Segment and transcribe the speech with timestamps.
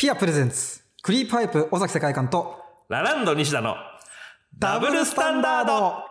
[0.00, 2.54] ぴあ presents クリープハイプ尾崎世界観と
[2.88, 3.74] ラランド西田の
[4.56, 6.04] ダブルスタンダード。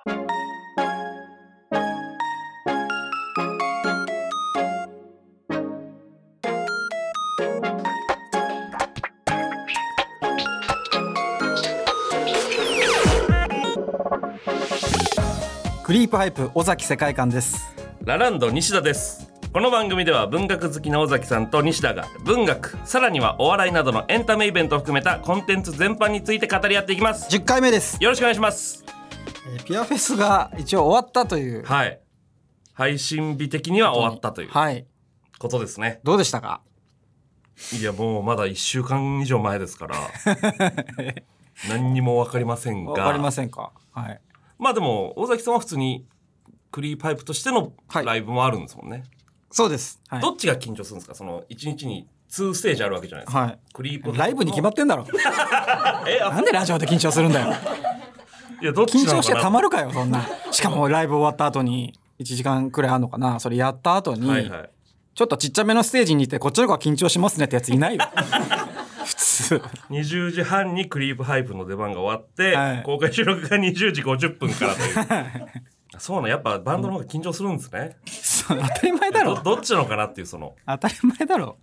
[15.82, 17.74] クリープハイプ尾崎世界観です。
[18.04, 19.17] ラランド西田です
[19.58, 27.28] この番組では文学好きな尾崎さんと西田が文学さらにはお笑いなどのエンタメイベントを含めたコンテンツ全般について語り合っていきます。
[27.36, 28.86] 10回目です、よろしくお願いします。
[29.52, 31.64] えーピアフェスが一応終わったという。
[31.64, 32.00] はい。
[32.73, 34.85] 配信日的には終わったというはい。
[35.39, 36.02] ことですね。
[36.03, 36.61] どうでしたか？
[37.73, 39.95] いやもうまだ1週間以上前ですから
[41.67, 42.91] 何にも分かりませんが。
[42.91, 43.71] わかりませんか？
[43.91, 44.21] はい。
[44.59, 46.05] まあでも尾崎さんは普通に
[46.69, 48.05] クリーパイプとしてのはい。
[48.05, 49.02] ライブもあるんですもんね、
[49.51, 50.01] そうです。
[50.07, 50.21] はい。
[50.21, 51.15] どっちが緊張するんですか？
[51.15, 53.59] その1日に2ステージあるわけじゃないですか、はい。
[53.73, 55.05] クリープライブに決まってんだろ。
[56.07, 57.53] えあなんでラジオで緊張するんだよ。
[58.61, 60.27] いやどっち緊張してたまるかよそんな。
[60.52, 63.39] しかもライブ終わった後に1時間くらいあんのかな？
[63.39, 64.69] それやった後に、はいはい。
[65.16, 68.03] ちょっとちっちゃめのステージにいてこっちの方が緊張しますねってやついないよ。
[69.05, 69.61] 普通。
[69.89, 72.83] 20時半にクリープハイプの出番が終わって、はい。
[72.83, 74.97] 公開収録が20時50分からという
[76.00, 79.36] そうなんやっぱバンドの方が緊張するんですね、そう当たり前だろ。
[79.36, 80.56] どどっちなのかなっていうその。
[80.66, 81.58] 当たり前だろ。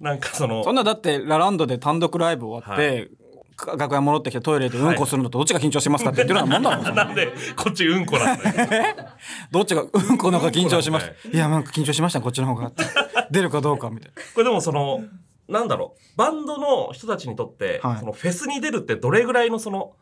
[0.00, 3.10] なんかそのそんなだってラランドで単独ライブ終わって、
[3.58, 8.94] か楽屋戻ってきてトイレでうんこするのとどっちが緊張しますかって言ってるようなもんだろななんでこっちうんこなんだよ。
[9.50, 12.68] どっちがうんこの方が緊張しましたいやなんか緊張しましたこっちの方が。
[12.68, 12.84] って
[13.30, 14.22] 出るかどうかみたいな。
[14.34, 15.02] これでもその
[15.48, 16.00] なんだろう。
[16.16, 17.98] バンドの人たちにとって、はい。
[17.98, 19.92] そのフェスに出るってどれぐらいのその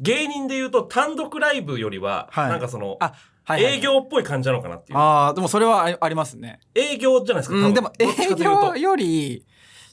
[0.00, 2.48] 芸人で言うと単独ライブよりは、はい。
[2.50, 4.98] なんかその、あはい、はい、営業っぽい感じなのかなっていう。
[4.98, 6.60] ああでもそれはありありますね。
[6.74, 7.66] 営業じゃないですか、多分。
[7.66, 8.72] うんでもどっち営かというと。
[8.74, 9.46] 業より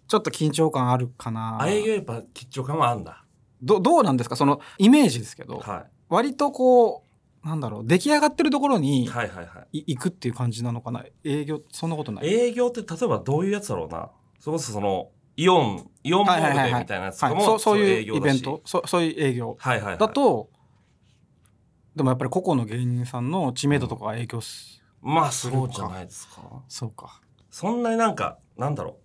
[0.07, 1.57] ちょっと緊張感あるかな。
[1.61, 3.25] あ営業やっぱ緊張感はあんだ。
[3.61, 4.35] どどうなんですか？
[4.35, 7.03] そのイメージですけど、は割とこ
[7.43, 9.79] うなんだろう出来上がってるところいにはいはいはい。
[9.79, 11.03] い行くっていう感じなのかな？
[11.23, 12.27] 営業そんなことない？
[12.27, 14.09] 営業って例えばどういうやつだろうな。
[14.39, 15.09] それこそその
[15.41, 17.59] イオンイオンモールでみたいなやつとかも、はい。
[17.61, 18.23] そういう営業だし。
[18.23, 18.61] イベント。
[18.65, 20.49] そうそういう営業はいだと、
[21.95, 26.41] でもやっぱり個々の芸人さんの知名度とかが影響す、まあそうじゃないですか。
[26.67, 27.21] そうか。
[27.49, 28.95] そんなになんかなんだろう。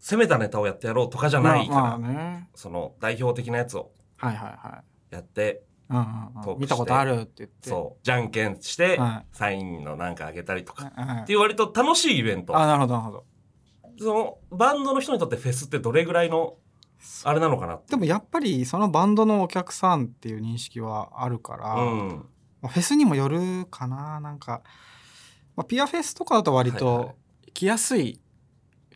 [0.00, 2.48] 攻めたネタをやってやろうとかじゃないから、まあ、まあね。
[2.54, 3.90] その代表的なやつを。
[4.18, 5.14] はいはいはい。
[5.14, 6.58] やってうんうんうん。
[6.60, 7.70] 見たことあるって言って。
[7.70, 8.04] そう。
[8.04, 12.54] じゃんけんして、はサインのなんかあげたりとか、はいはいっていう割と楽しいイベント。
[12.54, 13.24] あなるほどなるほど
[13.98, 16.56] そのバンドの人にとってフェスってどれぐらいの
[17.24, 22.08] あれなのかなでもやっぱりそのバンドのお客さんっていう認識はあるから、うん。
[22.60, 24.20] まあフェスにもよるかな。
[24.20, 24.62] なんか、
[25.54, 27.04] まあ、ピアフェスとかだと割はいはい。
[27.04, 27.14] と
[27.54, 28.20] 来やすい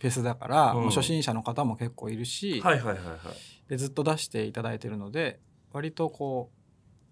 [0.00, 0.82] フェスだから、うん。
[0.82, 3.68] もう初心者の方も結構いるし、はいはいはいはい。
[3.68, 5.38] でずっと出していただいてるので
[5.72, 6.50] 割とこ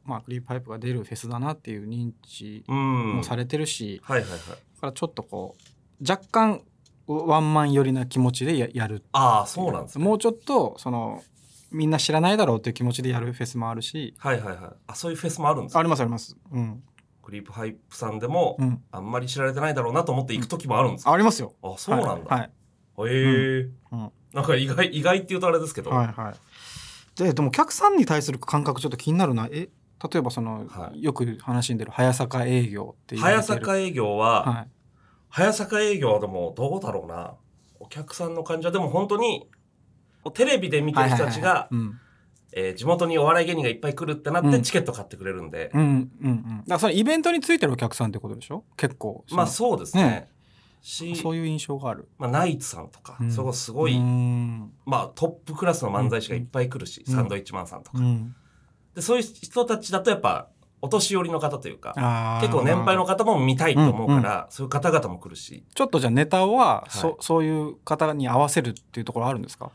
[0.04, 3.16] うまあクリープハイプが出るフェスだなっていう認知うん。
[3.18, 4.40] もされてるし、はいはいはい。
[4.40, 4.58] だか
[4.88, 6.62] らちょっとこう若干
[7.10, 10.04] ワンマン寄りな気持ちでややるああそうなんですね。
[10.04, 11.22] もうちょっとその
[11.72, 14.14] みんな知らないだろうっていう気持ちでやるフェスもあるし。
[14.18, 14.72] はいはいはい。
[14.86, 16.36] あそういうフェスもあるんですかありますあります。
[16.52, 16.82] うん。
[17.22, 18.82] クリープハイプさんでも、うん。
[18.90, 21.54] あんまり知られてないだろうなと思って行く時もあるんですか、ありますよ。
[21.62, 22.50] あそうなんだ、はい、
[22.96, 23.10] はい。
[23.10, 24.12] へえ、うん。
[24.32, 26.34] なんか意外意外って言うとあれですけど、はいはい。
[27.18, 29.48] ででもお客さんに対する感覚ちょっと気になるな。
[29.50, 29.68] え
[30.12, 31.02] 例えばその、はい。
[31.02, 34.79] よく話に出る早坂営業っていう早坂営業は、はい
[35.30, 37.34] 早坂営業はでもどうだろうな。
[37.78, 39.48] お客さんの感じはでも本当に
[40.34, 44.62] テレビで見てる人たちが、えー地元にお笑い芸人がいっぱい来るってなって、うん。
[44.62, 46.30] チケット買ってくれるんで、うんうんうん。
[46.30, 48.64] うんだからそのイベントについてるお客さんってことでしょ？
[48.76, 50.02] 結構まあそそうですね。
[50.02, 50.28] ね
[50.82, 52.08] しのそういう印象がある。
[52.18, 53.30] まあ、ナイツさんとか、うん。
[53.30, 54.72] そこすごい、うん。
[54.84, 57.14] まあ、トップクラスの漫才師がいっぱい来るし、うん。
[57.14, 58.34] サンドイッチマンさんとか、うん。
[58.94, 60.48] でそういう人たちだとやっぱ
[60.82, 65.64] お年寄りの方というか結構年配の方も見たいと思うから、そういう方々も来るし。
[65.74, 66.90] ちょっとじゃあネタは、い。
[66.90, 69.70] そそういう方に合わせるっていうところあるんですか、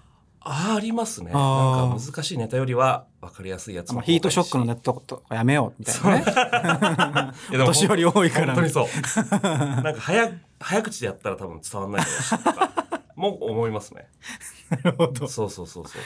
[0.47, 1.31] あーありますね。
[1.31, 7.33] なんか難しいネタよりは分かりやすいやつまあ、ヒートショックのネタとかやめようみたいなね。
[7.65, 8.85] 年寄り多いから本当にそう。
[9.41, 14.07] なんか早早口でやったら多分伝わんないとかも思いますね。
[14.83, 15.27] なるほど。
[15.27, 16.01] そうそうそうそう。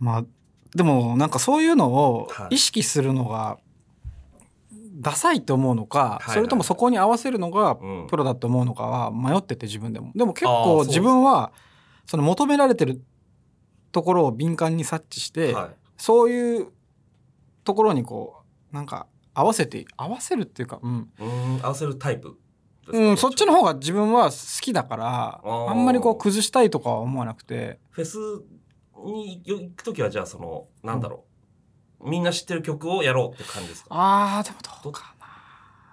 [0.00, 0.24] まあ
[0.74, 2.54] でもなんかそういうのをはい。
[2.54, 3.58] 意識するのが
[4.98, 8.06] ダサいと思うのか、はいそれともそこに合わせるのがうん。
[8.08, 11.52] プロだと思うのかは迷ってて自分でもでも結構自分は
[12.06, 13.00] その求められてる
[13.92, 15.70] ところを敏感に察知して、はい。
[15.96, 16.68] そういう
[17.64, 18.42] ところにこ
[18.72, 21.08] うなんか合わせて合わせるっていうか、うん。
[21.18, 22.36] うーん合わせるタイプ
[22.90, 25.70] うん、そっちの方が自分は好きだからー。
[25.70, 27.78] あんまりこう崩したいとかは思わなくて。
[27.90, 28.16] フェス
[29.04, 31.27] に行く時はじゃあそのなんだろう、
[32.04, 33.88] みんな知ってる曲をやろうって感じですか？
[33.90, 35.26] あーでもどうかな。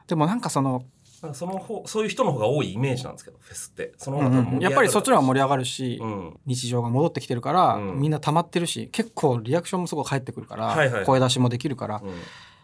[0.07, 0.84] でもなんかその、
[1.24, 3.94] なんかその方そういう人の方が多いイメージなんですけどフェスって。
[3.98, 6.40] その方が多分盛り上がるやっぱりそっちの方が盛り上がるし、うん。
[6.46, 8.00] 日常が戻ってきてるから、うん。
[8.00, 12.13] みんな溜まってるし結構リアクションもすごい返ってくるから、はいはい声出しもできるから、うん。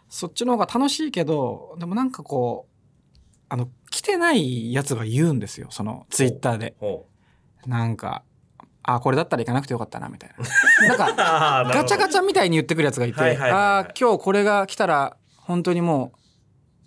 [0.08, 2.72] そっちの方が楽しいけどでもなんかこう
[3.48, 6.74] あの来てないやつが言うんですよそのツイッターで。
[6.78, 7.06] ほ
[7.66, 8.22] なんか
[8.82, 10.30] あこれだったら行かなくてよかったなみたい
[10.80, 10.88] な。
[10.88, 16.18] なんかガチャガチャみたいに言ってくるやつがいて、ああ今日これが来たら本当にもう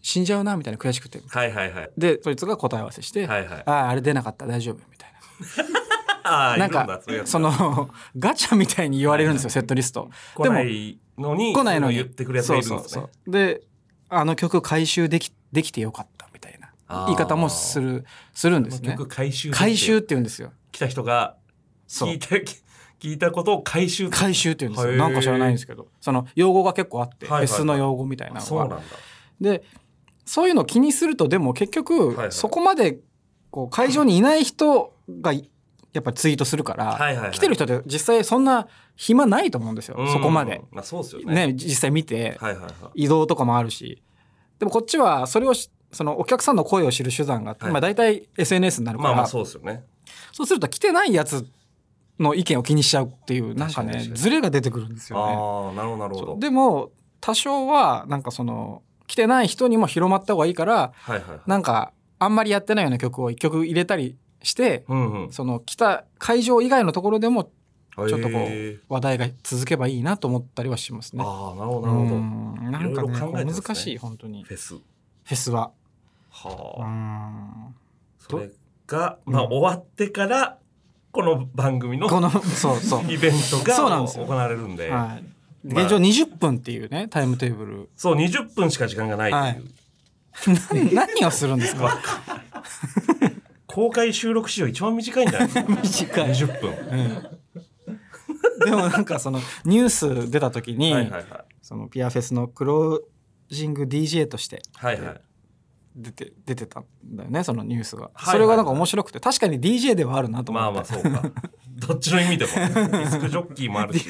[0.01, 1.21] 死んじゃうなみたいな悔しくて。
[1.27, 1.91] はいはいはい。
[1.97, 3.63] でそいつが答え合わせして、はいはい。
[3.65, 5.15] あああれ出なかった大丈夫みたいな。
[6.57, 10.09] なんかそのガチャみたいに言われるんですよセットリスト。
[10.35, 11.95] 来ないのに来ないのに。
[11.95, 12.79] 言ってくるやつがいるんですね。
[12.79, 13.31] そうそうそう。
[13.31, 13.61] で
[14.09, 17.05] あの曲回収できできてよかったみたいな。
[17.05, 18.91] 言い方もするするんですね。
[18.91, 20.51] 曲回収で回収って言うんですよ。
[20.71, 21.37] 来た人が
[21.87, 22.35] 聞いた
[22.99, 24.97] 聞いたことを回収回収って言うんですよ。
[24.97, 25.87] なんか知らないんですけど。
[26.01, 27.47] その用語が結構あって、はいはいはい。
[27.47, 28.79] フェスの用語みたいなのが
[29.39, 29.63] で
[30.25, 32.31] そういうの気にするとでも結局、はいはい。
[32.31, 32.99] そこまで
[33.51, 35.49] こう会場にいない人がい
[35.93, 37.31] やっぱりツイートするから、はいはいはい。
[37.31, 40.11] 来てる人って実際そんな暇ないと思うんですよ、うん。
[40.11, 40.61] そこまで。
[40.71, 41.47] まあそうですよね。
[41.47, 43.03] ね、実際見て、はいはいはい。
[43.03, 44.01] 移動とかもあるし。
[44.59, 47.73] でもこっちはそれをしそのお客さんの声を知る手段があって、はい。
[47.73, 49.83] まあ、大体 SNS になるから、まあまあそうですよね。
[50.31, 51.45] そうすると来てないやつ
[52.19, 55.33] の意見を気にしちゃうっていうなんかねズレが出てくるんですよね。
[55.33, 56.37] ああなるほどなるほど。
[56.39, 56.91] でも
[57.21, 61.39] 多少はなんかその来てない人にも広まった方がいいからはいはいはい。
[61.45, 65.31] なんかあんまりやってないような曲を一曲入れたりしてうんうん。
[65.31, 71.23] その来た会場以外のところでもちょっとこう話題が続けばいいなと思ったりはしますね。
[71.25, 72.15] ああなるほどなるほど。
[72.15, 72.71] うん。
[72.71, 73.53] なんかいろいろね。
[73.53, 74.43] 難しい本当に。
[74.43, 74.75] フフェス。
[75.27, 75.71] ェスは。
[76.45, 76.85] うはあ。
[76.85, 77.75] ん。
[78.19, 78.49] それ
[78.87, 79.49] がまあうん。
[79.51, 80.57] 終わってから
[81.15, 83.09] この番組のこのそうそう。
[83.09, 84.25] イベントそうながんですよ。
[84.25, 84.89] 行われるんで。
[84.89, 85.83] はい、まあ。
[85.83, 87.89] 現状20分っていうねタイムテーブル。
[87.95, 89.53] そう20分しか時間がないとはい。
[89.53, 91.97] い う何をするんですか？
[93.65, 95.47] 公開収録史上一番短いんじゃない。
[95.47, 97.39] ですか短い、20分
[98.65, 101.25] でもなんかそのニュース出た時に、はいはいはい。
[101.61, 102.99] そのピアフェスのクロー
[103.49, 105.21] ジング DJ としてはいはい
[105.95, 111.31] 出て出てたんだよねそのニュースが、はいそれがなんか面白くて確かに DJ ではあるなと思まあって、まあそうか。
[111.75, 112.51] どっちの意味でも。
[112.55, 114.07] ディスクジョッキーもあるし。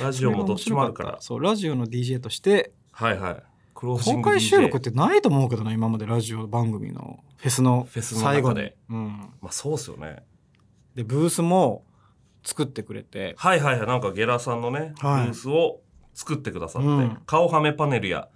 [0.00, 1.16] ラジオもどっちもあるから。
[1.20, 3.42] そうラジオの DJ としてはいはい。
[3.74, 9.06] 公開収録ってないと思うけどな今までラジオ番組のフェスの最後でうん、
[9.40, 10.22] まあそうっすよね。
[10.94, 11.84] でブースも
[12.42, 13.34] 作ってくれて。
[13.38, 13.86] はいはいはい。
[13.86, 15.24] なんかゲラさんのね、はい。
[15.26, 15.80] ブースを
[16.14, 17.18] 作ってくださって、うん。
[17.26, 18.28] 顔はめパネルや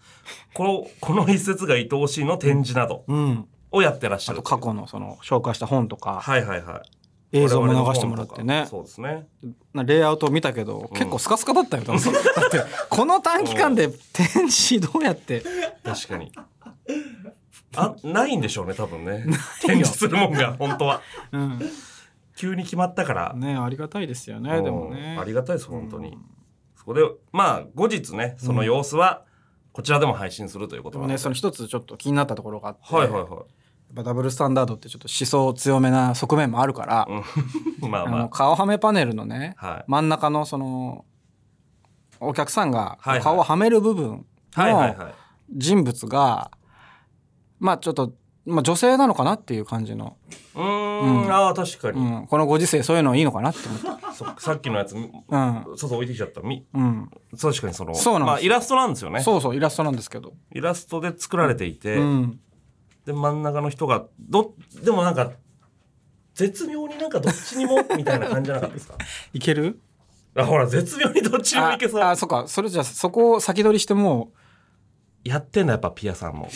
[0.53, 3.49] このこの一節が愛おしいの展示などうん。
[3.71, 4.39] をやってらっしゃる。
[4.39, 6.83] あと過去のその紹介した本とかはいはいは
[7.33, 7.39] い。
[7.39, 8.67] 映像も流してもらってね。
[8.71, 9.27] そうですね。
[9.73, 12.05] なレイアウトを見たけど、結構スカスカだったよ だって
[12.89, 15.43] この短期間で展示どうやって。
[15.83, 16.31] 確かに。
[17.77, 19.27] あないんでしょうね多分ね。
[19.67, 21.01] 展示するもんが本当は。
[21.33, 21.61] うん。
[22.37, 25.17] 急に決まったから、ねありがたいですよねでもうんね。
[25.21, 26.17] ありがたいです本当に、
[26.77, 29.25] そこでまあ後日ねその様子は
[29.75, 33.31] こちらでも配信するということなので、ねその一つちょっと気になったところがあって、はいはいはい。
[33.31, 33.45] やっ
[33.97, 37.09] ぱダブルスタンダードってちょっと思想強めな側面もあるから、
[37.83, 37.91] うん。
[37.91, 38.07] まああ。
[38.07, 39.85] まの顔はめパネルのね、はい。
[39.89, 41.05] 真ん中のその
[42.21, 44.25] お客さんが顔をはめる部分
[44.57, 44.97] のはい。
[45.51, 46.53] 人物が
[47.59, 48.13] まあちょっと、
[48.47, 50.17] まあ、女性なのかなっていう感じの、
[50.55, 51.33] うーん。
[51.35, 54.05] ああ確かに、うん、このご時世そういうのいいのかなって思って。
[54.15, 55.11] そさっきのやつうん。
[55.77, 56.41] 外置いてきちゃった。
[56.43, 57.11] みうん、
[57.41, 59.21] 確かにそのそうなんまあ、イラストなんですよね。
[59.21, 62.41] そうそうイラストなんですけど、イラストで作られていて、うん、
[63.07, 65.33] で真ん中の人がどでもなんか
[66.35, 68.97] 絶妙になんかどっちにもみたいな感じじゃなかったですか？
[69.33, 69.81] いける？
[70.37, 72.01] あほら絶妙にどっちにもいけそう。
[72.03, 72.45] ああそっか。
[72.47, 74.33] それじゃあそこを先取りしても
[75.25, 76.49] やってんだやっぱピアさんも。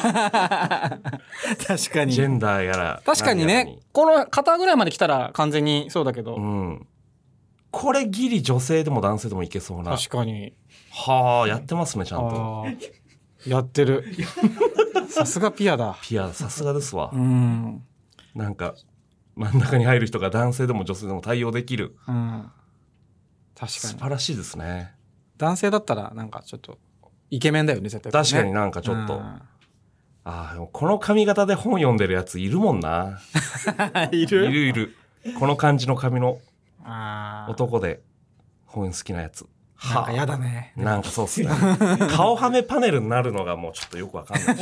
[0.00, 2.12] 確かに。
[2.12, 3.80] ジェンダーやら確かにね。
[3.92, 6.86] この肩ぐらいまで来たら完全にそうだけど、うん。
[7.72, 9.96] これギリ女性でも男性でもいけそうな。
[9.96, 10.54] 確かに。
[10.92, 12.66] はあやってますねちゃんと。
[13.46, 14.04] やってる。
[15.10, 15.98] さすがピアだ。
[16.02, 17.82] ピアさすがですわ、うん。
[18.36, 18.74] なんか
[19.34, 21.96] 真ん中に入る人が男性でも女性でも対応できる。
[22.06, 22.50] うん。
[23.56, 23.70] 確かに。
[23.70, 24.94] 素晴らしいですね。
[25.36, 26.78] 男性だったらなんかちょっと
[27.30, 29.42] イケメンだよね絶対、ね、確かになんかちょっと、うん
[30.22, 33.20] ああでもこの髪型で本読んでるやついるもんな。
[34.12, 34.94] いいるいる。
[35.38, 36.38] この感じの髪の
[37.48, 38.00] 男で
[38.66, 39.46] 本好きなやつ。
[39.94, 40.74] なんかやだね。
[40.76, 41.48] なんかそうっすね。
[42.10, 44.56] 顔はめパネルになるのがもうちょっとよくわかんない。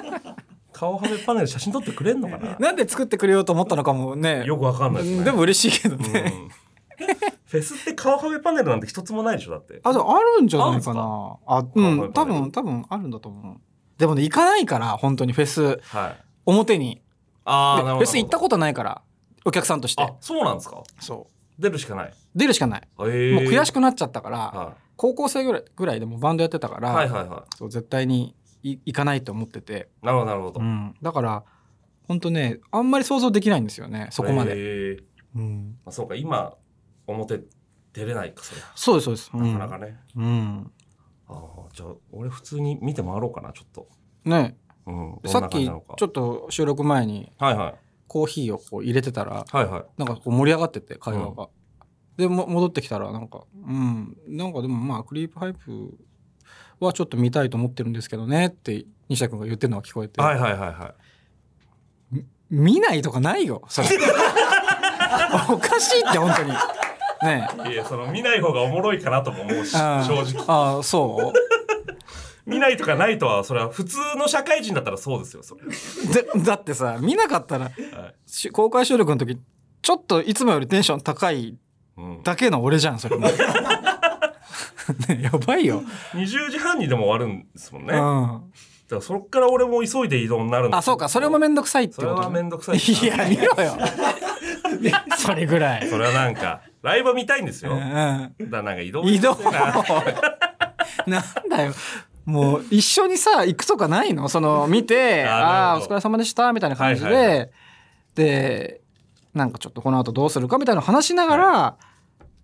[0.72, 2.56] 顔はめパネル写真撮ってくれんのかな？
[2.58, 4.44] なんで作ってくれようと思ったのかもね。
[4.46, 5.24] よくわかんないですね。
[5.24, 6.63] でも嬉しいけどね、うん
[7.46, 11.36] フェスって顔はめパネルなんて一つもないでしょだってあ、でもあるんじゃないかあな。
[11.46, 13.56] あ、うん、多分、多分あるんだと思う。
[13.98, 17.00] でもね、行かないから、本当にフェス、はい表に。
[17.46, 19.02] ああなるほどでフェス行ったことないから、
[19.44, 20.14] お客さんとしてあ。
[20.20, 20.82] そうなんですか？
[21.00, 22.08] そ出るしかない。
[22.08, 22.12] う。
[22.34, 22.82] 出るしかない。
[22.82, 30.06] えもう悔しくくなっちゃったから、は高校生ぐらいぐらいでもうバンドやってたから、い、はいはいはそう絶対にい行かないと思ってて、い。
[30.06, 30.60] なるほどなるほど。
[30.60, 31.44] うん、だから
[32.08, 34.96] 本当ねあんまり想像できないんですよねそこまで、へえ
[35.36, 36.54] うん、まあ、そうか今
[37.06, 37.40] 表
[37.92, 38.60] 出れないかそれ。
[38.74, 40.00] そうですそうです、うん、なかなかね。
[40.16, 40.72] うん、
[41.28, 43.88] ああじゃあ俺普通に見て回ろうかなちょっと。
[44.24, 44.56] ね
[44.86, 45.20] うん。
[45.26, 47.74] さっきちょっと収録前にはいはい
[48.06, 49.84] コーヒーをこう入れてたらはいはい。
[49.96, 51.48] なんかこう盛り上がってて会話が、
[52.16, 55.98] でも戻ってきたらなんかうんなんかでもまあクリープハイプ
[56.80, 60.94] はちょっと見たいと思ってるんですけどねって西田君が言ってるのが聞こえて、はいはいはいは
[62.12, 62.24] い。
[62.50, 63.88] 見ないとかないよそれ
[65.50, 66.52] おかしいって本当に
[67.24, 67.48] ね。
[67.66, 70.44] えいやその見ない方がおもろいかなとも思うし正直。
[70.46, 71.38] あーそう？
[72.50, 75.62] 見ないとかないとはそれは普通の社会人だったらそうですよそれ。
[76.12, 77.74] でだってさ見なかったらはい。
[78.26, 79.38] し公開収録の時
[79.82, 81.56] ちょっといつもよりテンション高い
[81.96, 83.28] うん、だけの俺じゃんそれも。
[85.08, 87.92] ねやばいよ、20時半にでも終わるんですもんね。
[87.92, 88.52] だかうん、
[88.90, 91.08] らそっから俺も急いで移動になるんですあそうか。
[91.08, 93.76] それもめんどくさいってことそれはめんどくさいいや見ろよ。
[95.16, 97.72] それぐらい、それはなんかライブは見たいんですよ。
[97.72, 97.80] うん
[98.50, 99.34] だなんか移動移動。
[99.36, 99.84] な
[101.06, 101.72] なんだよ。
[102.26, 104.28] もう一緒にさ行くとかないの？
[104.28, 107.46] その見て ああお疲れ様でしたみたいな感じで、はいはいは
[108.14, 108.80] で
[109.34, 111.76] なんかちょっとこの後どうするかみたいなの話しながら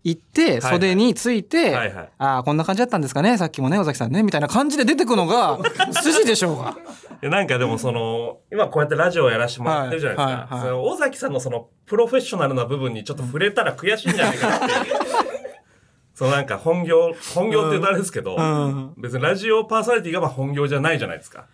[0.02, 2.08] 行ってはい袖について、はいはい。
[2.18, 5.58] ああこんな感じだったんですかねさっきもね尾崎さんねみたいな感じで出てくのが
[6.02, 6.76] 筋でしょうが。
[7.22, 10.60] いやなんかでもその今こうやってラジオをやらしてもらってるじゃないですか、はいはいはい。
[10.62, 14.66] その尾崎さんのそのプロフェッショナルな部分にちょっと触れたら悔しいんじゃないかなって
[16.14, 21.46] そのなんか本業本業って言うとあれですけど、うん、別にラジオパーソナリティがまあ本業じゃないじゃないですか。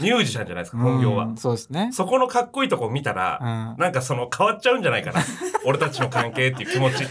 [0.00, 1.36] ミュージシャンじゃないですか本業は、うん。
[1.36, 1.90] そうですね。
[1.92, 3.44] そこのかっこいいとこ見たら、う
[3.78, 3.82] ん。
[3.82, 5.20] なんかその変わっちゃうんじゃないかな。
[5.64, 7.04] 俺たちの関係っていう気持ち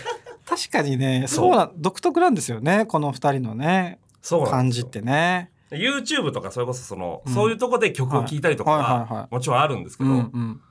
[0.46, 1.52] 確かにねそう。
[1.52, 4.00] な独特なんですよねこの二人のね
[4.50, 5.52] 感じってね。
[5.72, 7.34] YouTube とかそれこそその、うん。
[7.34, 8.92] そういうとこで曲を聴いたりとかはいはい。
[8.92, 9.00] はい。
[9.00, 10.62] ははもちろんあるんですけど、うんうん。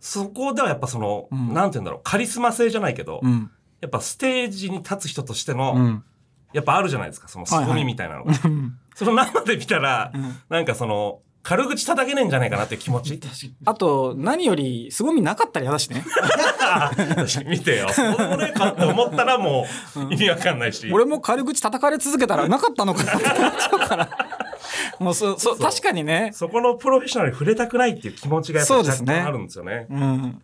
[0.00, 1.52] そこではやっぱその、うん。
[1.52, 3.50] なんて言うんだろうカリスマ性じゃないけど、うん。
[3.80, 6.04] やっぱステージに立つ人としての、うん。
[6.52, 8.78] やっぱあるじゃないですかその凄みみたいなのが、うん。
[8.94, 10.36] その生で見たら、うん。
[10.48, 13.20] なんかその軽口叩けねえんじゃないかなって気持ち？
[13.66, 16.04] あと何より凄みなかったら嫌だしね。
[17.16, 24.08] 私 見てよそうでもねえかって思ったらもう意味わかんないし、俺も軽口叩かれ続けたらなかったのかなって思っちゃうから。
[24.98, 26.30] もうそそ確かにね。
[26.34, 30.42] そこのプロフェッショナルに触れたくないっていう気持ちがやっぱそうですねあるんですよねうん。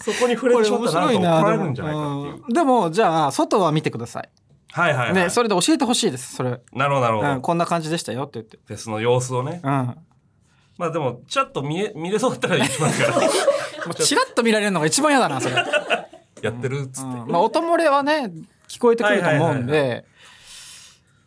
[0.00, 4.28] そこに触れてしまったら怒られるんじゃないかっていう、うんでもじゃあ外は見てください。
[4.76, 6.34] はいはいはい、ねそれで教えてほしいです。
[6.36, 8.58] それ、なるほどなるほど、うん、こんな感じでしたよって言って。
[8.62, 9.70] フェスの様子をねうん。
[9.70, 9.94] も
[10.76, 13.16] まあでもちょっと見え見れそうだったら言いますから
[13.90, 15.54] うチラッと見られるのが一番嫌だなそれ。
[16.42, 18.30] やってるっつって、うんまあ音漏れはね
[18.68, 20.04] 聞こえてくると思うんはいはいはいで。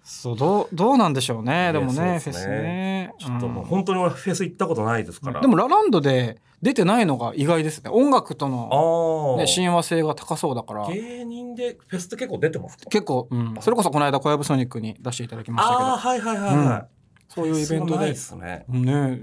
[0.04, 3.14] そうどうどうなんでしょうねでもいやねフェスねね。
[3.20, 7.90] ちょっともううん本当に俺フェス行ったことないですから、でもラランドで出てないのが意外ですね。
[7.90, 10.88] 音楽とあの、あ、ね、親和性が高そうだから。
[10.88, 12.86] 芸人でフェスって結構出てますか？
[12.90, 15.90] 結構、うん、それこそこの間小籔ソニックに出していただきましたけど。
[15.90, 16.88] はいはいはいはい、
[17.30, 18.14] そういうイベントで。
[18.16, 18.66] すね。
[18.68, 19.20] ね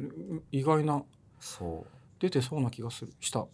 [0.51, 1.03] 意外な。
[1.39, 1.87] そう。
[2.19, 3.13] 出てそうな気がする。
[3.21, 3.47] した。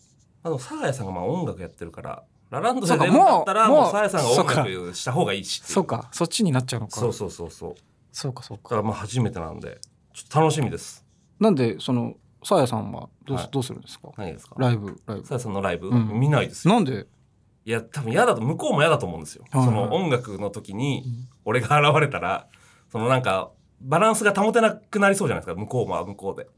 [0.44, 6.08] あのサーヤさんがまあ音楽やってるからラランドでそうか出るんだったらもうサーヤさんが音楽した方がいいしそうか。
[6.12, 7.00] そっちになっちゃうのか。
[7.00, 7.74] そうそうそうそう。
[8.12, 8.62] そうかそうか。
[8.64, 9.80] だからまあ初めてなんで。
[10.14, 11.04] ちょっと楽しみです。
[11.40, 13.50] なんでそのさやさんはどうす,、はい。
[13.52, 14.10] どうするんですか？
[14.16, 14.54] 何ですか？
[14.58, 15.26] ライブライブ。
[15.26, 16.08] サーヤさんのライブ、うん。
[16.18, 16.74] 見ないですよ。
[16.74, 17.06] なんで？
[17.64, 19.66] いや多分嫌だと向こうも嫌だと思うんですよ、はいはい。
[19.68, 21.04] その音楽の時に
[21.44, 22.48] 俺が現れたら
[22.90, 25.60] そのなんかバランスが保てなくなりそうじゃないですか？
[25.60, 26.48] 向こうも向こうで。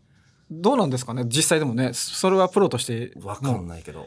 [0.50, 1.24] どうなんですかね？
[1.26, 3.12] 実際でもねそれはプロとして。
[3.22, 4.06] わかんないけど。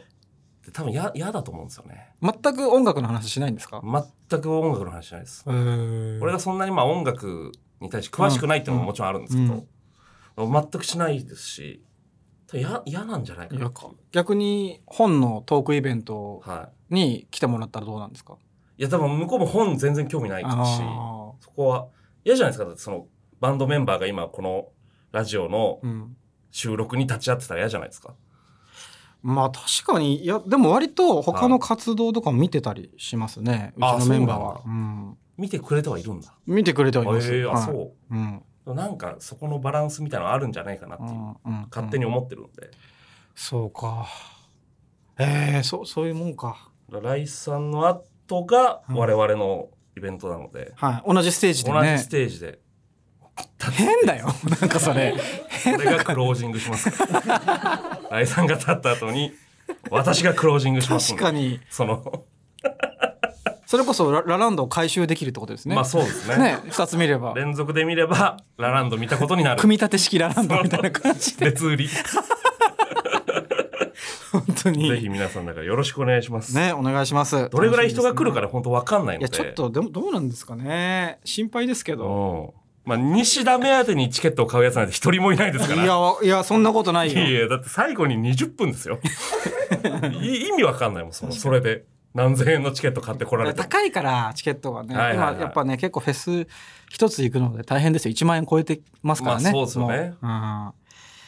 [0.64, 2.12] で多分や嫌だと思うんですよね。
[2.20, 3.80] 全く音楽の話しないんですか、
[4.28, 5.44] 全く音楽の話じゃないです。
[5.46, 9.64] 俺がそんなにまあ音楽に対して詳しくないっていうのももちろんあるんですけど、
[10.46, 11.82] 全くしないですし
[12.52, 13.70] や嫌なんじゃないかな
[14.10, 18.38] 逆に本のトークイベントはに来てもらったらどうなんですか？
[18.78, 21.88] い、いや多分向こうも本全然興味ないしあそこは
[22.24, 22.72] 嫌じゃないですか。
[22.76, 23.06] その
[23.40, 24.68] バンドメンバーが今この
[25.12, 25.80] ラジオの
[26.50, 28.14] 収録に立ち会ってたら嫌じゃないですか。
[29.22, 30.24] まあ確かに。
[30.24, 34.62] いやでも割と他の活動とかも見てたりしますね、うあちのメンバーは。
[34.64, 36.34] うん、見てくれてはいるんだ。
[36.46, 37.64] 見てくれてはいます、えー、あはい。
[37.66, 38.42] そううん
[38.74, 42.70] なんかそこのバランスみたいなのあるんじゃないかなっていう、勝手に思ってるんで、
[43.34, 44.06] そうか。
[45.18, 46.70] えー、そうそういうもんか。
[46.90, 52.60] ライさんの後が我々のイベントなので、はい、同じステージで同じねステージで。
[53.72, 54.28] 変だよ。
[54.60, 55.14] なんかそれ。
[55.66, 56.90] 俺がクロージングします
[58.10, 59.32] ライさんが立った後に
[59.90, 61.60] 私がクロージングします確かに。
[61.70, 62.24] その
[63.68, 65.74] それこそララランドを回収できるってことですね。
[65.74, 66.38] まあそうですね。
[66.38, 67.34] ね2つ見れば。
[67.34, 69.60] 連続で見ればラランド見たことになる。
[69.60, 71.50] 組み立て式ラランドみたいな感じで。
[71.50, 71.86] 別売り。
[74.32, 74.88] 本当に。
[74.88, 77.50] ぜひ皆さんだからよろしくお願いします、ねお願いします。
[77.50, 79.36] どれぐらい人が来るかねね本当わかんないので。
[79.36, 81.18] いやちょっとでもどうなんですかね。
[81.26, 82.54] 心配ですけど。
[82.86, 82.88] うん。
[82.88, 85.84] まあ西田目当てにチケットを買うやつなんて一人もいないですから。
[85.84, 88.98] いやいやそんなことないいやいよやだって最後に20分ですよ。
[90.22, 91.84] い意味わかんないもんそのそれで
[92.18, 93.56] 何千円のチケット買ってこられて。
[93.56, 95.34] も高いからチケットがね、はいはいはい。
[95.34, 96.48] 今やっぱね結構フェス
[96.90, 98.12] 一つ行くので大変ですよ。
[98.12, 100.14] 1万円超えてますからね、まあそうですよね。
[100.20, 100.74] も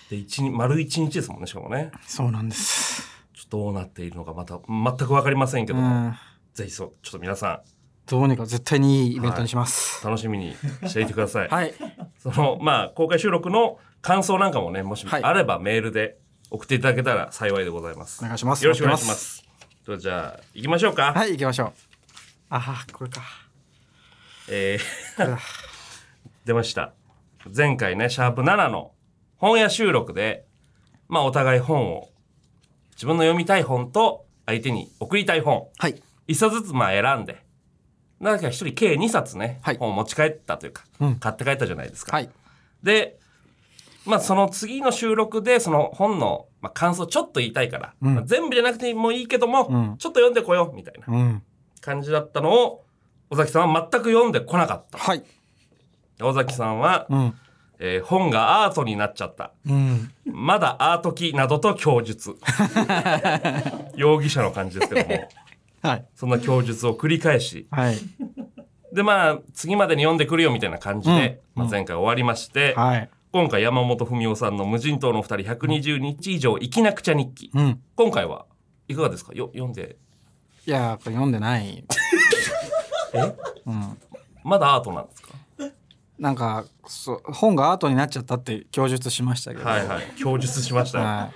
[0.09, 1.91] うで一日丸一日ですもんねしかもね。
[1.95, 3.03] うんそうなんです。
[3.33, 6.17] ちょっとどうなっているのかまた全く分かりませんけうども、ん。
[6.55, 7.63] ぜひそうちょっと皆さ
[8.07, 10.05] どうにか絶対にいいイベントにします。
[10.05, 10.57] ん楽しみに
[10.87, 11.73] していてください、 はい、
[12.19, 15.23] そのまあ公開収録の感想なんかもねもしはい。
[15.23, 16.19] あればメールで
[16.51, 18.25] 送っていただけたら幸いでございます。
[18.25, 18.65] お願いします。
[18.65, 19.50] よろしくお願いします
[19.91, 21.73] とじゃあ行きましょうか、はい行きましょう。
[22.51, 23.23] あこれか。
[24.49, 25.39] えー
[26.45, 26.93] 出ました。
[27.55, 28.93] 前回ねシャープ7の
[29.37, 30.47] 本屋収録で
[31.09, 32.11] まあお互い本を
[32.93, 35.69] 自分の読みたい本と相手に送りたい本。
[35.79, 36.01] はい。
[36.29, 37.45] 一冊ずつまあ選んで
[38.21, 39.77] なんか一人計2冊ね、はい。
[39.79, 41.17] 本を持ち帰ったというか、うん。
[41.17, 42.31] 買って帰ったじゃないですか、はい。
[42.83, 43.19] で
[44.07, 48.15] まあその次の収録でその本の、まあ、感想ちょっと言いたいから、うん。
[48.15, 49.97] まあ全部じゃなくてもいいけども、うん。
[49.99, 51.43] ちょっと読んでこようみたいなうん。
[51.81, 52.85] 感じだったのを
[53.31, 54.99] 尾崎さんは全く読んでこなかった。
[54.99, 55.23] はい。
[56.21, 57.35] 尾崎さんは、うん。
[57.79, 59.53] えー本がアートになっちゃった。
[59.67, 60.13] うん。
[60.27, 62.37] まだアート期などと供述。
[63.97, 65.29] 容疑者の感じですけども。
[65.83, 66.07] はい。
[66.15, 67.67] そんな供述を繰り返し。
[67.71, 67.97] はい。
[68.93, 71.63] でまあ次までに読んでくるよみたいな感じで、うん。
[71.63, 77.51] まあ、前回終わりまして、はい今回山本文夫さんの無人島の二人120日以上生きなくちゃ日記。
[77.55, 77.81] うん。
[77.95, 78.47] 今回は
[78.89, 79.33] いかがですか？
[79.35, 79.97] よ読んで。
[80.67, 81.85] いやこれ読んでない。
[83.15, 83.37] え？
[83.67, 83.99] うん。
[84.43, 85.29] まだアートなんですか？
[86.19, 89.65] なんかそう本がアートになっちゃったって供述しましたけど。
[89.65, 90.07] はいはい。
[90.21, 91.35] 供述しましたよ、はい。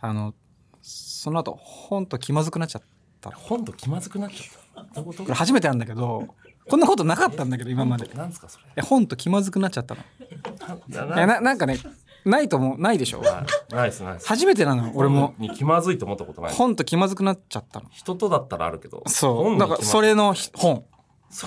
[0.00, 0.34] あの
[0.80, 2.82] その後本と気まずくなっちゃっ
[3.20, 3.30] た。
[3.30, 5.00] こ本と気まずくなっちゃった。
[5.02, 5.28] どういうこと？
[5.28, 6.28] れ初めてなんだけど
[6.68, 8.06] こんなことなかったんだけど今まで。
[8.06, 8.64] いなんですかそれ？
[8.74, 10.02] や本と気まずくなっちゃったの。
[10.88, 11.04] な。
[11.04, 11.78] いなやななんかね
[12.24, 13.22] ないともないでしょ？
[13.70, 15.34] ナイスナイス初めてなの俺も。
[15.38, 16.52] に気まずいと思ったことない。
[16.52, 17.86] 本と気まずくなっちゃったの。
[17.92, 19.34] 人とだったらあるけどそう。
[19.44, 20.84] 本になんかそれのひ本。
[21.30, 21.46] そ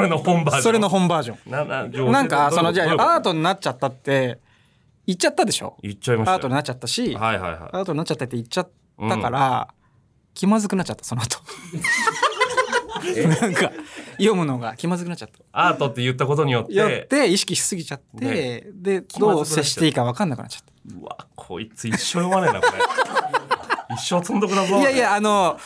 [0.00, 0.62] れの本バージョン？
[0.62, 4.38] それの本バージョななンなんかそのじゃあアートトになっちゃったって
[5.06, 5.76] 言っちゃったでしょ？
[5.82, 6.36] 言っちゃいましたよ。
[6.36, 7.60] アートになっちゃったしはいはいはい。
[7.72, 8.70] アートになっちゃったって言っちゃっ
[9.08, 9.68] たから、
[10.34, 11.38] 気まずくなっちゃったその後
[13.40, 13.72] なんか
[14.12, 15.38] 読むのが気まずくなっちゃった。
[15.52, 16.74] アートって言ったことによって。
[16.74, 20.62] よって意識しすぎちゃって、で気まずくなっちゃうどう接していいか分かんなくなっちゃっ
[21.00, 22.82] うわこいつ一生読まねえなこれ。
[23.96, 25.58] 一生積んどくだぞたいやいやあの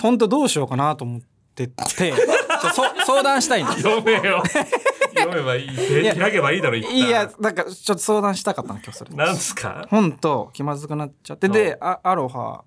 [0.00, 1.20] 本当どうしようかなと思っ
[1.54, 2.14] てて。
[3.06, 4.42] 相談したいんです読めよ。
[5.16, 5.68] 読めばいい。
[6.16, 9.14] 開けばいいだろいやなんかちょっと相談したかったの今日それ。
[9.14, 9.86] なんですか？
[9.90, 11.48] 本当気まずくなっちゃって。
[11.48, 12.64] であアロハ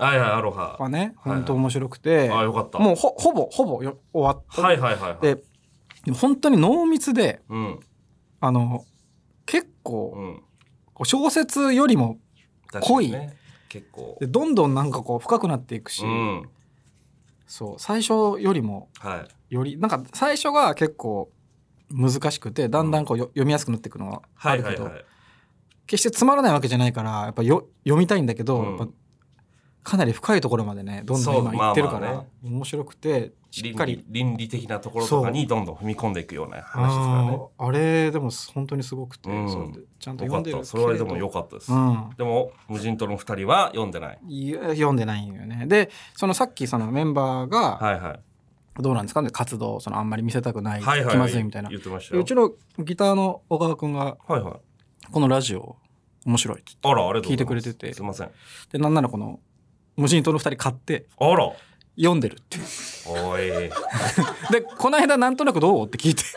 [0.00, 0.76] はいはいアロハ。
[0.78, 2.78] はねはい本当面白くて、あよかった。
[2.78, 5.22] もうほほぼほぼよ終わって、はいはいはいはい。
[5.22, 5.36] で
[6.04, 7.80] でも本当に濃密でうん。
[8.40, 8.84] あの
[9.44, 10.42] 結構、うん。
[10.94, 12.18] こう小説よりも
[12.72, 13.36] 確かにね。
[13.68, 14.16] 結構。
[14.20, 16.48] でどんどんなんかこう深くなっていくし、うん。
[17.46, 19.54] そう最初よりもはい。
[19.54, 21.30] よりなんか最初が結構
[21.90, 25.04] 難しくてだんだんこうよ読みやすくなっていくのはあるけど、はいはいはい。
[25.86, 28.78] 決してつまらないわけじゃないからやっぱよ読みたいんだけど、うん。
[28.78, 28.88] やっぱ
[29.82, 32.28] かなり深いところまでねどんどん今行ってるから、まあまあね。
[32.44, 37.40] 面白くてしっ倫かり理倫理的なところとかにどんどん踏み込んでいくような話ですからね。
[37.58, 39.84] あれでも本当にすごくて、うん。
[39.98, 40.64] ちゃんと読んでるた。
[40.64, 41.72] それはでも良かったです。
[41.72, 42.10] うん。
[42.16, 44.18] でも無人島の二人は読んでない。
[44.28, 45.64] いや読んでないんよね。
[45.66, 48.20] でそのさっきそのメンバーがはいはい。
[48.82, 49.22] どうなんですか？
[49.22, 51.14] ね活動そのあんまり見せたくない、はいはい。
[51.14, 51.70] 気まずいみたいな。
[51.70, 55.10] 言ってましたうちのギターの小川君がはいはい。
[55.10, 55.76] このラジオ
[56.24, 57.30] 面白いってあらありがとうございます。
[57.30, 57.94] 聞いてくれてて。
[57.94, 58.30] すいません。
[58.70, 59.40] でなんならこの
[59.96, 61.52] 無人島の二人買ってあら。
[61.96, 62.64] 読んでるっていう。
[63.08, 63.42] おい。
[64.50, 66.24] でこの間なんとなくどうって聞いて。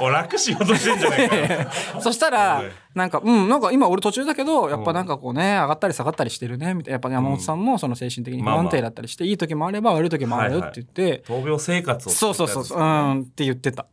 [0.00, 1.70] お楽しようとしてんじゃないかよ。
[2.00, 2.72] そしたらはい。
[2.94, 6.92] なんかうんなんか今俺途中だけどやっぱなんかこうね上がったり下がったりしてるねみたいな。
[6.92, 11.22] やっぱ山本さんもその精神的に不安定だったりしていい時もあれば悪い時もあるよって言って。
[11.26, 12.78] 闘病生活をそうそうそうそう。
[12.80, 13.86] うんって言ってた。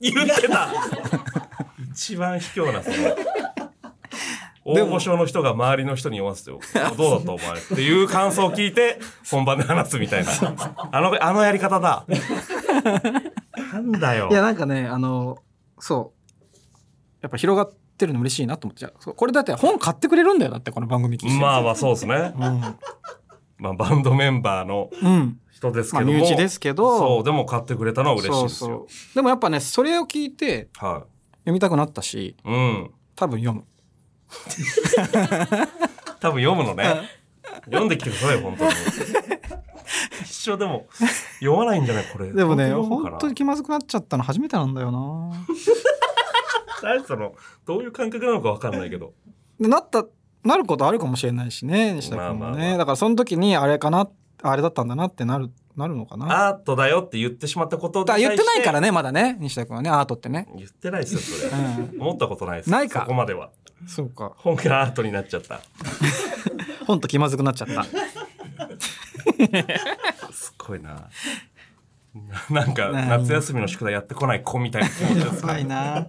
[0.00, 0.68] 言ってた。
[1.92, 2.96] 一番卑怯なその
[4.66, 6.58] 大御所の人が周りの人に読ませてよ。
[6.96, 8.98] どうだったお前っていう感想を聞いて、
[9.30, 10.30] 本番で話すみたいな。
[10.90, 12.04] あの、あのやり方だ。
[13.72, 14.34] なんだよい。
[14.34, 15.38] やなんかねあの
[15.78, 16.56] そう
[17.22, 22.32] やっぱ広がってるの嬉しいなと思ってこれだって本買ってくれるんだよだってこの番組聞いてまあまあそうですね。
[22.36, 26.12] まあバンドメンバーのうん、うん人ですけども。
[26.12, 28.48] まあ身内ですけどそう、でも買ってくれたのは嬉しいですよ。
[28.48, 31.06] そうそうでもやっぱねそれを聞いては
[31.40, 32.36] 読みたくなったしい。
[32.44, 32.90] うん。
[33.14, 33.64] 多分読む
[36.20, 37.08] 多分読むのね。
[37.66, 38.70] 読んできてください、本当に。
[40.22, 40.86] 一生でも、
[41.40, 42.32] 読まないんじゃないこれ。
[42.32, 45.30] でもね本当に気まずくなっちゃったの初めてなんだよな
[46.82, 47.34] 何その、
[47.66, 49.12] どういう感覚なのかわかんないけど。
[49.60, 50.04] でなった
[50.44, 54.08] なることあるかもしれないしね西田君もね、まあまあまあだからその時にあれかな
[54.42, 58.88] あれだったんだなってなるなるのかなアートだよって言ってしまったことだ言ってないからね。
[58.88, 61.96] ねまだね西田君はねアートってね言ってないですよ、それ。
[61.96, 62.70] う思ったことないです。
[62.70, 63.50] ないかそこまでは。
[63.86, 65.60] そうか本がアートになっちゃった。
[66.86, 67.84] 本と気まずくなっちゃった
[70.32, 71.10] すごいな。
[72.50, 76.06] ななんか、夏休みの宿題やってこない子みたいな気持ちですやばいな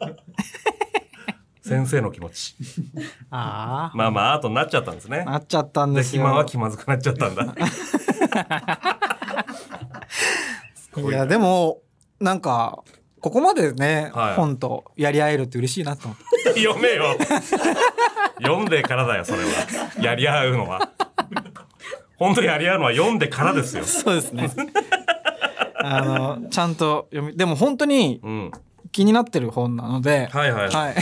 [1.61, 2.55] 先生の気持ち。
[3.29, 5.31] あまあまあ、アートになっちゃったんですねあ。
[5.31, 7.43] なっちゃったんで、ですよ暇は気まずくなっちゃったんだ。
[10.97, 11.81] いやでも
[12.19, 12.83] なんか
[13.19, 17.15] ここまでね、はい本とやり合えるって嬉しいなと思って 読めよ。
[18.41, 19.47] 読んでからだよ、それは。
[19.99, 20.89] やり合うのは。
[22.17, 23.83] 本当にやり合うのは読んでからですよ。
[23.85, 24.49] そうですね
[25.79, 28.51] あのちゃんと読みでも本当にうん。
[28.91, 30.69] 気になってる本なのではいはい。
[30.69, 30.95] はい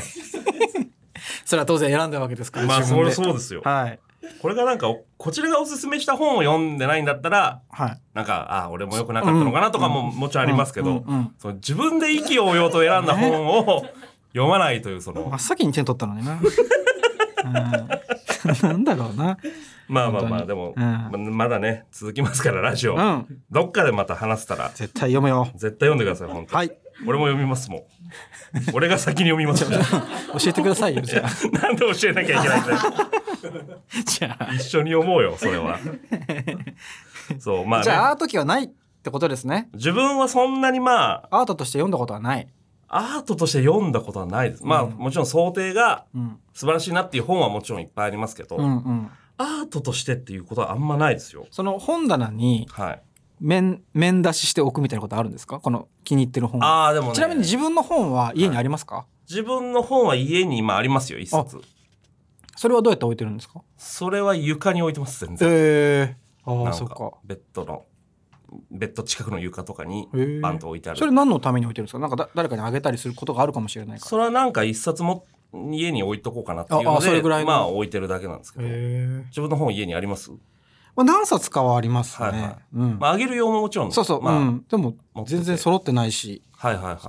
[1.46, 3.62] それは当然選んだわけですからまあ、それそうですよ。
[3.64, 4.00] はい
[4.42, 8.02] これがなんか、おこちらがおすすめした本を読んでないんだったら、はい。
[8.14, 11.04] なんか、ああ、俺も良くなかったのかなとかももちろんありますけど、
[11.38, 13.86] その自分で意気揚々と選んだ本を
[14.34, 16.40] 読まないという、その真、っ先に手に取ったのにな、
[17.46, 17.54] うん、
[18.62, 19.38] なんだろうな。
[19.88, 20.84] まあまあまあ、でも、うん。
[20.84, 22.96] ままだね、続きますから、ラジオ。
[22.96, 23.26] うん。
[23.52, 25.50] どっかでまた話せたら、絶対読めよ。
[25.56, 26.72] 絶対読んでください、本当はい
[27.06, 27.84] 俺も読みますもん。
[28.74, 29.66] 俺が先に読みます。
[29.70, 31.30] 教えてくださいよじゃあ
[31.60, 32.80] なんで教えなきゃいけないんだよ。
[34.06, 35.78] じゃあ一緒に読もうよ、それは。
[37.40, 37.84] そう、まあね。
[37.84, 38.70] じゃあアート機はないっ
[39.04, 42.48] てことですね自分はそんなにまあ、アートとして読んだことはない
[42.88, 44.66] アートとして読んだことはないです。
[44.66, 51.46] まあ、うんもちろん想定がうん素晴らしいなっていう本はもちろんいっぱいありますけど、うんうんアートとしてっていうことはあんまないですよ。
[51.52, 53.02] その本棚にはい。
[53.40, 55.60] 面面出ししておくみたいなことあるんですか？
[55.60, 56.64] この気に入ってる本。
[56.64, 57.14] ああ、でもね。
[57.14, 61.60] ちなみに自分の本は家にありますか、自分の本は家に今ありますよ、一冊。
[62.56, 63.62] それはどうやって置いてるんですか？
[63.78, 65.50] それは床に置いてます、全然。
[65.52, 67.12] ええあなんあそっか。
[67.26, 67.86] ベッドの、
[68.72, 70.08] ベッド近くの床とかに
[70.42, 71.00] バンと置いてある。
[71.00, 72.00] それ何のために置いてるんですか？
[72.00, 75.26] なんかだ誰かにあげたりすることがあるかもしれないかそれはなんか一冊も
[75.72, 77.48] 家に置いとこうかなっていうああので、それぐらいの。
[77.48, 80.32] まあ置いてるだけなんですけらど、へえ自分の本家にあります？
[80.96, 82.58] まあ、何冊かはありますね、はいはい。
[82.74, 83.00] うん。
[83.00, 83.92] まああげる用ももちろん。
[83.92, 86.42] そうそう、まあ、うん、でも全然揃ってないし。
[86.54, 87.00] はいはいはい。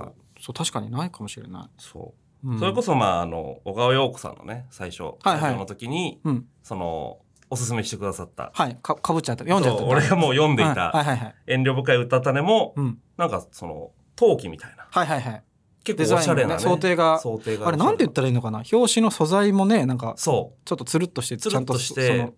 [0.41, 0.53] そう。
[0.53, 2.49] 確かにないかもしれない、そう。
[2.49, 2.59] うん。
[2.59, 5.55] それこそまああの小川陽子さんのね最初はいはい。
[5.55, 6.45] の時に、うん。
[6.63, 7.19] その
[7.49, 8.51] おすすめしてくださった。
[8.53, 8.77] はい。
[8.81, 9.45] かかぶっちゃった。
[9.45, 9.83] 読んじゃった。
[9.85, 10.75] 俺がもう読んでいはい。
[10.75, 11.35] たはいはいはい。
[11.47, 12.99] 遠慮深い歌種も、うん。
[13.15, 14.87] なんかその陶器みたいな。
[14.91, 15.43] はいはいはい。
[15.85, 17.19] 結構おしゃれな、ね、ね想定が。
[17.19, 18.63] 想定があれなんて言ったらいいのかな？
[18.69, 22.33] 表紙の素材もねなんかそちょっとつるっとしてちゃんととして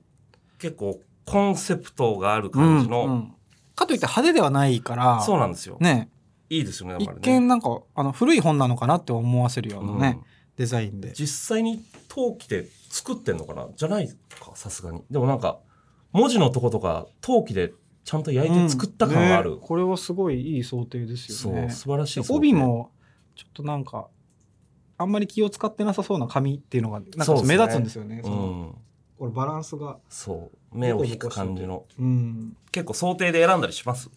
[0.59, 0.99] 結構
[1.29, 3.35] コンセプトがあるう感じの、んうん。
[3.75, 6.09] かといって派手ではないからそうなんですよ、ね。
[6.49, 10.25] いいですよねやっ一見なんかあの古い本なのかなって思わせるようなね、うん。
[10.57, 11.13] デザインで。
[11.13, 13.67] 実際に陶器で作ってんのかな？
[13.75, 15.03] じゃないかさすがに。
[15.11, 15.59] でもなんか
[16.11, 17.71] 文字のとことか陶器で
[18.03, 21.61] ちゃんと焼いて作った感がある、うんねこれはすごいいい想定ですよね。
[21.61, 22.91] そう素晴らしい帯も
[23.35, 24.07] ちょっとなんか
[24.97, 28.21] あんまり気を使ってなさそうな紙っていうのがなんか目立つんですよね。
[28.23, 28.75] うそのん
[29.17, 29.97] これバランスが。
[30.09, 31.85] そう目を引く感じの。
[31.99, 32.57] うん。
[32.71, 34.09] 結構想定で選んだりします？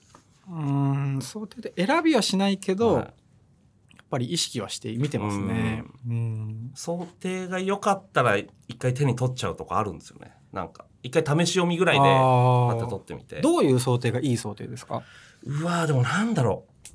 [0.50, 3.04] うん想定で選びはしないけど、はい。
[3.04, 3.10] や
[4.02, 5.84] っぱり意識はして見てますね。
[6.06, 6.70] うん。
[6.74, 10.32] 想定が良かったら一回手に取っちゃうとかあるんですよね。
[10.52, 13.40] なんか一回試し読みぐらいであパッとー取ってみて。
[13.40, 15.02] どういう想定がいい想定ですか、
[15.44, 16.88] うわーでもなんだろう。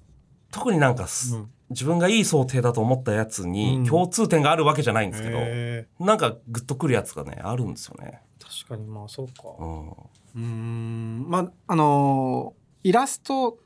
[0.51, 3.51] 特になんかす、うん自分がいい想定だと思ったやつうん。
[3.51, 8.21] に共通点があるわけじゃないんですけど、へなんかグッとくるやつがねあるんですよね。
[8.39, 9.33] ー確かにまあそうか。
[9.59, 11.25] うん、うん。
[11.27, 13.57] まああのーイラスト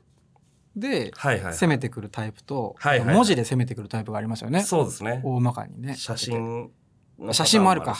[0.74, 3.16] ではいはい、攻めてくるタイプと、はいはいはい。
[3.16, 4.62] 文字で攻めてくるタイプがありますよね。
[4.62, 5.20] そうですね。
[5.22, 5.94] 大まかにね。
[5.96, 6.70] 写真
[7.18, 7.96] の写真もあるか。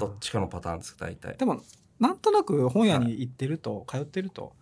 [0.00, 1.36] どっちかのパターンです大体。
[1.36, 1.60] でも
[2.00, 4.52] なんとなく本屋に行ってると、通ってると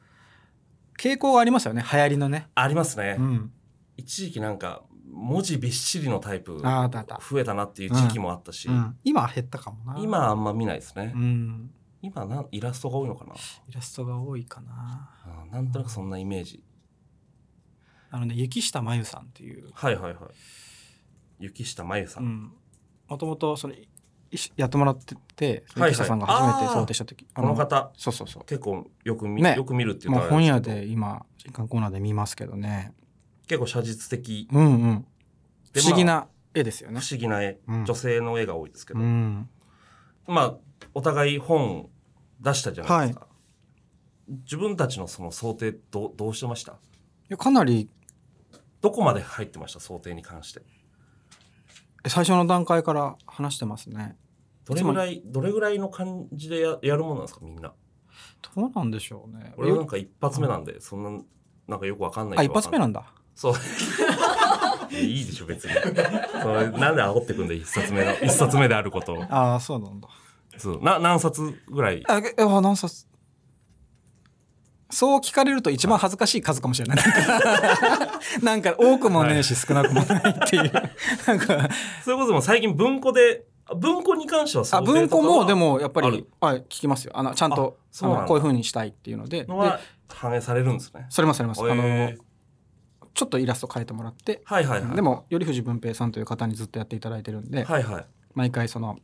[0.98, 1.85] 傾向がありますよね。
[1.90, 3.53] 流行りのね、ありますね、うん、
[3.96, 10.00] 一時期なんか文字びっしりのタイプああだだ、増えたなっていう時期もあったし、うん、今は減ったかもな。
[10.00, 11.70] 今あんま見ないですね、うん。
[12.00, 13.35] 今なんイラストが多いのかな。
[13.68, 15.11] イラストが多いかな。
[15.24, 16.64] あーなんとなくそんなイメージ、
[18.11, 19.70] あのね雪下真由さんっていう。
[19.74, 20.22] はいはいはい。
[21.40, 22.52] 雪下真由さん、うん。
[23.09, 23.88] もともとそのい
[24.57, 25.90] やってもらっててはいはい。
[25.90, 27.92] 雪下さんが初めて想定した時、この方。
[27.98, 28.44] そうそうそう。
[28.46, 29.55] 結構よく見,、ね。
[29.57, 30.87] よく見るっていうとあもう本屋れですけど。
[30.87, 32.94] で今新刊コーナーで見ますけどね
[33.46, 34.48] 結構写実的。
[34.52, 35.07] うんうん。
[35.72, 37.00] で不思議な絵ですよね。
[37.00, 37.85] 不思議な絵、うん。
[37.85, 39.48] 女性の絵が多いですけど、うん。
[40.26, 40.55] まあ
[40.94, 41.88] お互い本
[42.40, 43.26] 出したじゃないですか、
[44.28, 46.72] 自分たちのその想定どうどうしてました？
[46.72, 46.76] い
[47.28, 47.88] やかなり。
[48.81, 49.81] どこまで入ってました？
[49.81, 50.62] 想定に関して。
[52.09, 54.16] 最初の段階から話してますね。
[54.64, 57.72] どれぐらいどれぐらいの感じでややるものなんですかみんな？
[58.57, 59.55] どうなんでしょうね。
[59.57, 61.22] 俺はなんか一発目なんで、そんな
[61.68, 63.52] なんかよくわかんないあ一発目なんんだそう。
[64.90, 65.74] い やいいでしょ別に。
[65.74, 65.88] そ
[66.54, 69.24] れなんで煽ってくんだ一冊目の一冊目であることを。
[69.30, 70.08] ああそうなんだ。
[70.58, 70.82] そう。
[70.82, 72.02] な何冊ぐらい？
[72.08, 73.06] あえあ何冊？
[74.90, 76.98] そう聞かれると一番恥ずかしい数かもしれない。
[78.44, 80.72] なんか多くもねえし少なくもないっていう。
[81.26, 81.68] なんか、
[82.04, 87.12] それこそもう最近文庫であ文庫に関しては想あ定とかは文庫もでもやっぱり、はい、聞きますよ。
[87.14, 87.78] あの、ちゃんと、
[88.26, 91.06] こういう風にしたいっていうので、でのは反映されるんですね。
[91.08, 91.62] それもそれます。
[91.62, 92.12] あの
[93.14, 94.96] ちょっとイラスト変えてもらって、はいはいはい。
[94.96, 98.07] でも、頼藤文平さんという方にずっとやっていただいてるんで、はいはい。
[98.35, 98.98] 毎回その、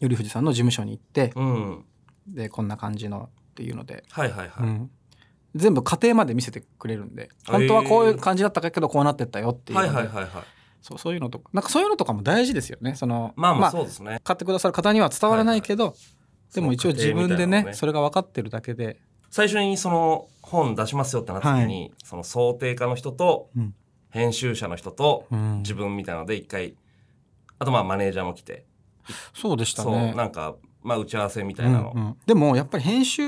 [0.00, 1.84] 頼藤さんの事務所に行って、うん。
[2.26, 4.66] で、こんな感じのっていうので、はいはいはい。
[4.66, 4.90] うん
[5.54, 10.28] 全部家庭まで見せてくれるんで本当はこういう感じだったけどこうなってったよっていうはいはいはいはい。
[10.80, 14.20] そうそういうのとかなんかそういうのとかも大事ですよねそのまあまあそうですね。
[14.22, 15.94] 買ってくださる方には伝わらないけど、
[16.54, 18.98] でも一応自分でねねそれが分かってるだけで、
[19.30, 23.74] 最初にその本出しますよってなった時に、その想定家の人とうん
[24.10, 26.74] 編集者の人とうん自分みたいなので一回、
[27.58, 28.64] あとまあマネージャーも来て、
[29.34, 31.92] そうでしたそうねなんかまあ打ち合わせみたいなの。
[31.94, 33.22] うんうんでもやっぱり編集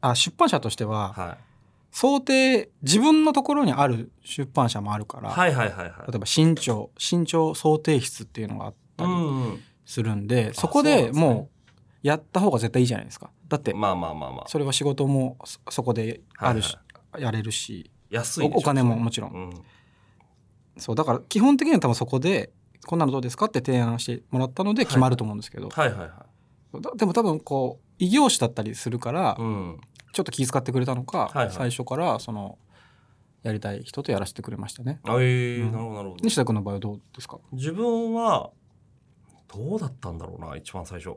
[0.00, 1.44] あ出版社としてははい。
[1.90, 5.90] 想定自分のところにある出版社もあるから、はいはいはいはい。
[6.12, 9.60] 例えば新潮新潮想定室っていうのがあったりうんうん。
[9.86, 11.57] するんで、そこそうなんでですねもう
[12.08, 13.30] やった方が絶対いいじゃないですか。
[13.48, 14.44] だってまあまあまあまあ。
[14.48, 16.76] それは仕事もそそこであるし、
[17.18, 19.32] やれるし安いおお金ももちろん。
[19.32, 19.50] うん。
[20.78, 22.52] そうだから基本的には多分そこで
[22.86, 26.80] こんなのどうですかって提案してもらったので決まると思うんですけど、はいはいはい。
[26.80, 29.80] だでも多分こう異業種だったりするから、うん。
[30.14, 31.50] ちょっと気遣ってくれたのか、はいはい。
[31.52, 32.58] 最初からその
[33.42, 35.00] やりたい人とやらせてくれましたね。
[35.04, 35.72] あええうん。
[35.72, 36.24] なるほどなるほど。
[36.24, 37.38] 西田君の場合はどうですか？
[37.52, 38.50] 自分は
[39.54, 41.16] どうだったんだろうな一番最初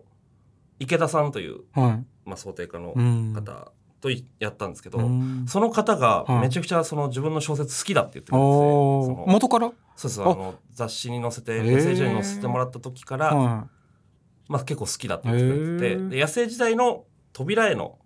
[0.81, 2.27] 池田さんという、はい。
[2.29, 3.33] まあ、想定家のうん。
[3.33, 5.45] 方といやったんですけど、うん。
[5.47, 6.41] その方がはい。
[6.41, 9.05] めちゃくちゃその自分の小説好きだって言ってくれてて、おー。
[9.05, 13.67] その元から、そうそうあの雑誌に載せてへー野生時代に載せてもらった時から、は
[14.47, 17.99] まあ、結構好きだって言ってくれてて野生時代の扉絵の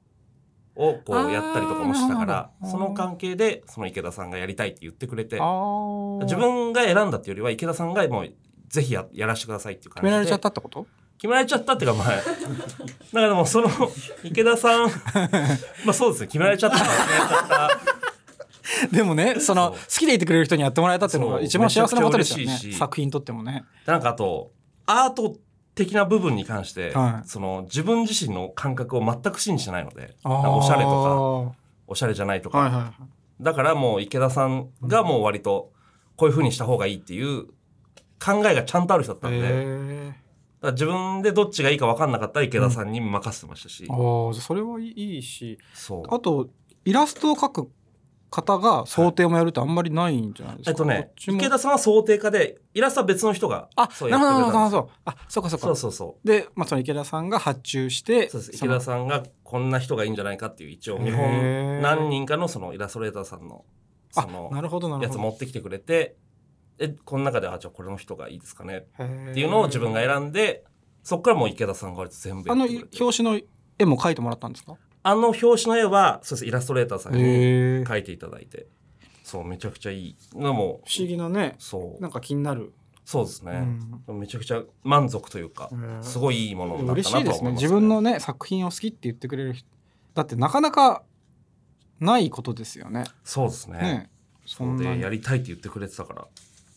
[0.76, 5.40] をこうやったりとかもしたからその関係でその池田さんがやりたいって言ってくれて
[6.24, 8.34] 自分が選んだっていうよりは池田さんがもう
[8.68, 10.86] ぜひややらせてくださいっていう感じで決められちゃったってこと？
[11.18, 12.32] 決められちゃったっていうかまあだか
[13.14, 13.70] らもうその
[14.24, 14.90] 池田さん
[15.86, 17.96] まあそうですね決められちゃったから決められちゃった
[18.92, 22.58] でもねその好きでいてくれる人にやってもらえたっていうのが一番幸せなことですよね。
[22.74, 23.64] 作品にとってもね。
[23.86, 24.52] なんかあと
[24.86, 25.36] アート
[25.76, 27.28] 的な部分に関して、はい。
[27.28, 31.56] その自分自身の感覚を全く信じてないのでおしゃれとか
[31.88, 32.94] おしゃれじゃないとか、はいはいはい。
[33.42, 35.72] だからもう池田さんがもう割と
[36.16, 37.48] こういう風にした方がいいっていう
[38.24, 40.14] 考えがちゃんとある人だったんで、
[40.72, 45.58] 自分でどっちがいいか分かんなかったら池田さんに任せてましたし、ーあああそれはいいし。
[45.74, 46.04] そう。
[46.14, 46.50] あと
[46.86, 47.72] イラストを描く
[48.36, 55.68] 方が想定もやるってあんまりないんじゃないですか、えっとね池田さんは想定家でイラストは別の人があそうなるほどやってくれたあそうかそうか。
[55.68, 56.28] そうそうそう。
[56.28, 58.56] で、まあ、その池田さんが発注してそうです。
[58.56, 61.82] 池田さんがこんな人がいいんじゃないかっていう一応見へ本ー。
[61.82, 63.64] 何人かのそのイラストレーターさんの
[64.12, 66.16] そあのなるほどなるやつ持ってきてくれて
[66.78, 68.86] でこの中であじゃあこれの人がいいですかね。
[68.98, 70.64] っていうのを自分が選んで
[71.04, 73.40] そこからもう池田さんが割と全部やあの表紙の
[73.80, 74.76] 絵も描いてもらったんですか？
[75.04, 78.68] あの表紙の絵はそうですイラストレーターさんに描いていただいて。
[79.24, 80.82] そうめちゃくちゃいいのも。
[80.86, 82.02] 不思議なねそう。
[82.02, 82.74] なんか気になる、
[83.06, 83.68] そうですね、
[84.08, 84.20] うん。
[84.20, 87.34] めちゃくちゃ満足というかうんすごいいいものになっ嬉たしいですね。
[87.34, 89.68] なとは思います自分のね作品を好きって言ってくれる人
[90.14, 91.02] だってなかなか
[92.00, 93.06] ないことですよね。
[93.24, 93.80] そうですね。
[93.80, 94.10] ね。
[94.46, 96.28] そんでやりたいって言ってくれてたから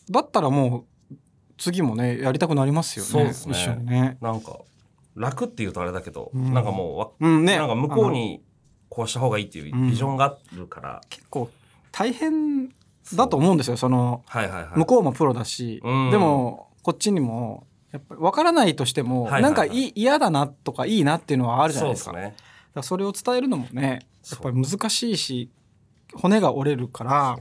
[0.09, 1.15] だったらもう
[1.57, 3.53] 次もねやりたくなりますよねそうですね。
[3.53, 4.17] 一緒にね。
[4.21, 4.59] なんか
[5.15, 6.53] 楽っていうとあれだけど、うん。
[6.53, 7.57] なんかもうわうんね。
[7.57, 8.41] なんか向こうに
[8.89, 11.49] こうした方がいいっていうビジョンがあるから、結構
[11.91, 12.69] 大変
[13.15, 14.71] だと思うんですよそのはいはいはい。
[14.75, 16.11] 向こうもプロだし、うん。
[16.11, 19.51] でもこっちにもやっぱり分からないとしても、はいはいはい。
[19.51, 22.11] なんか嫌だなとかいいなっていうのはあるじゃないですか。
[22.11, 22.35] そうですね。
[22.73, 25.49] だそれを伝えるのもねやっぱり難しいし
[26.13, 27.37] 骨が折れるから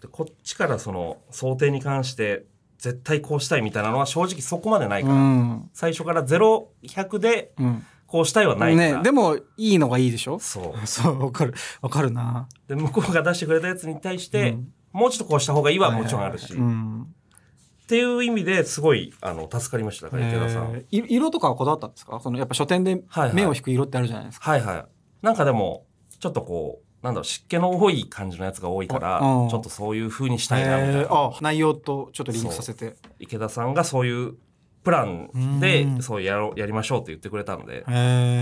[0.00, 2.44] でこっちからその想定に関して
[2.78, 5.70] 絶対こうしたいみたいなのは正直そこまでないから、うん。
[5.72, 7.84] 最初から0100でうん。
[8.06, 10.38] こうしたいはないから、ねでもいいのがいいでしょ？
[10.38, 10.80] そう。
[10.88, 11.52] そうわかる。
[11.82, 12.48] わかるな。
[12.66, 14.72] で向こうが出してくれたやつに対して、うん。
[14.92, 17.02] もうちょっとこうした方がいいはもちろんあるし、うん。
[17.02, 22.18] っていう意味ですごいあの助かりましただから池田さん、えーい色とかはこだわったんですか？
[22.20, 23.34] そのやっぱ書店ではいはい。
[23.34, 24.84] 目を引く色ってあるじゃないですか、はいはい。
[25.20, 25.84] なんかでも
[26.18, 31.14] ちょっとこうなんだろう湿気の多い感じのやつが多いからちょっとそういう風にしたいなみたいな、えー。
[31.14, 32.96] あ内容とちょっとリンクさせて。
[33.18, 34.34] 池田さんがそういう
[34.82, 36.02] プランでうん。
[36.02, 37.84] そうやろうやりましょうって言ってくれたので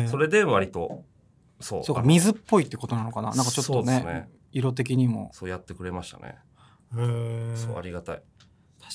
[0.09, 1.05] それで割と
[1.61, 1.85] そう。
[1.85, 3.35] そうか水っぽいってことなのかな？
[3.35, 4.29] なんかちょっとねね。
[4.53, 5.31] 色的にも。
[5.35, 6.37] そうやってくれましたね。
[6.90, 8.23] 確そうありがたい。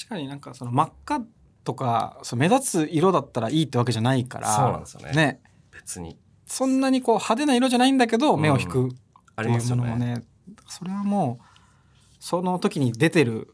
[0.09, 1.21] かになんかその真っ赤
[1.63, 4.55] とかそう目立つ色だったらいいってわけじゃないから。
[4.55, 5.11] そうなんですよね。
[5.11, 5.41] ね。
[5.71, 6.17] 別に。
[6.47, 8.87] そんなにこう派手な色じゃないんだけどうん目を引く。
[8.87, 8.91] っ
[9.41, 10.23] ありますよねね
[10.67, 11.45] それはもう
[12.19, 13.53] その時に出てる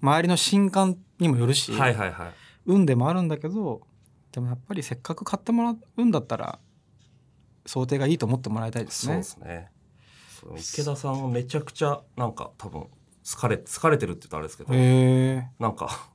[0.00, 2.32] 周りの新刊にもよるし、はいはいはい
[2.64, 3.80] 運でもあるんだけど
[4.30, 6.58] でもやっぱりせっかく買ってもらうんだったら
[7.66, 9.18] 想定がいいと思ってもらいたいですそうね。
[9.18, 9.70] ですね
[10.56, 12.86] 池田さんはめちゃくちゃなんか多分
[13.24, 14.72] 疲れ疲れてるって言ったらあれですけど。
[15.58, 16.08] なんか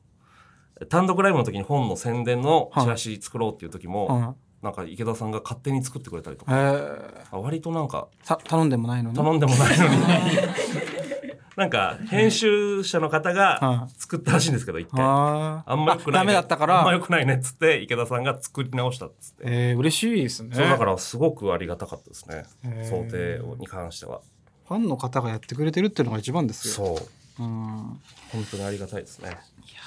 [0.89, 4.35] 単独ライブの時に本の宣伝のチラシ作ろうっていう時も、うん。
[4.61, 7.23] なんか池田さんが勝手に作ってくれたりとか、へえ。
[7.31, 9.15] あ割となんかた頼んでもないのに。
[9.15, 9.95] 頼んでもないのに
[11.57, 16.79] なんか編集者の方がは作ったらしいんですけど一回ああんま良くない、ね、ダメだったから。
[16.79, 20.55] あんま良くないねっつって池田さんが作り直したっつって、えー、嬉しいですね。
[20.55, 24.21] そうだからすごくありがたかったですねへー想定に関しては
[24.67, 26.97] ファンの方がやってくれてるっていうのが一番ですよ。
[26.97, 27.07] そ
[27.39, 27.99] ううん。
[28.31, 29.37] 本当にありがたいですね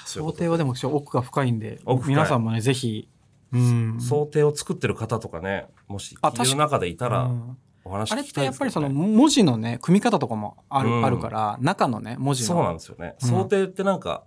[0.05, 3.07] 想定はでも奥が深いんで皆さんもねぜひ。
[3.53, 3.97] うん。
[3.99, 7.57] 想定を作ってる方とかねもしいてる中でいたらうん。
[7.83, 11.05] お話あれってやっぱりその文字のね組み方とかもある,、うん。
[11.05, 12.47] あるから中のね文字の。
[12.47, 13.29] そうなんですよね、うん。
[13.29, 14.23] 想定ってなんか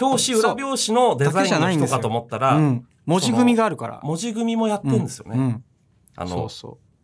[0.00, 4.00] 表紙裏表紙のデザインの人かと思ったら、うん、文字組みがあるから。
[4.02, 5.64] 文字組みもやってるんですよね、うん、
[6.16, 6.48] あの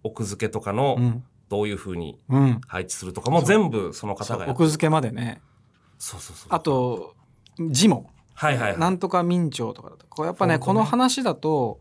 [0.02, 1.24] 奥付けとかう、のうん。
[1.48, 5.40] どういうふうにうん、配置するとかも全部そのそ方がやっう奥付けまでね。
[5.98, 6.48] そうそうそう。
[6.50, 7.16] あと
[7.58, 8.08] 字も、
[8.40, 8.78] はいはいはい。
[8.78, 10.58] なんとか明朝とかだとこうやっぱねね。
[10.58, 11.78] この話だと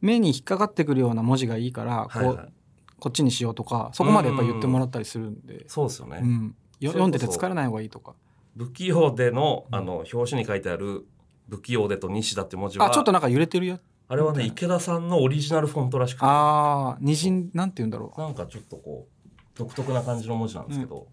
[0.00, 2.36] 目に引っかかってくるような文字がいいから、はいはい。
[2.36, 2.52] こう
[2.98, 6.56] こっちにしようとかそこまでやっぱ言ってもらったりするんで、そうですよね、うん。
[6.82, 8.14] 読んでて疲れない方がいいとか。
[8.56, 11.06] 不器用でのあの表紙に書いてある
[11.48, 16.24] 不器用でと西田って文字はあちょっとなんか揺れてるよあれはね池田さんのオリジナルフォントらしくて。
[16.24, 21.06] ああ二人なんて言うんだろなんかちょっとこう独特な感じの文字なんですけど、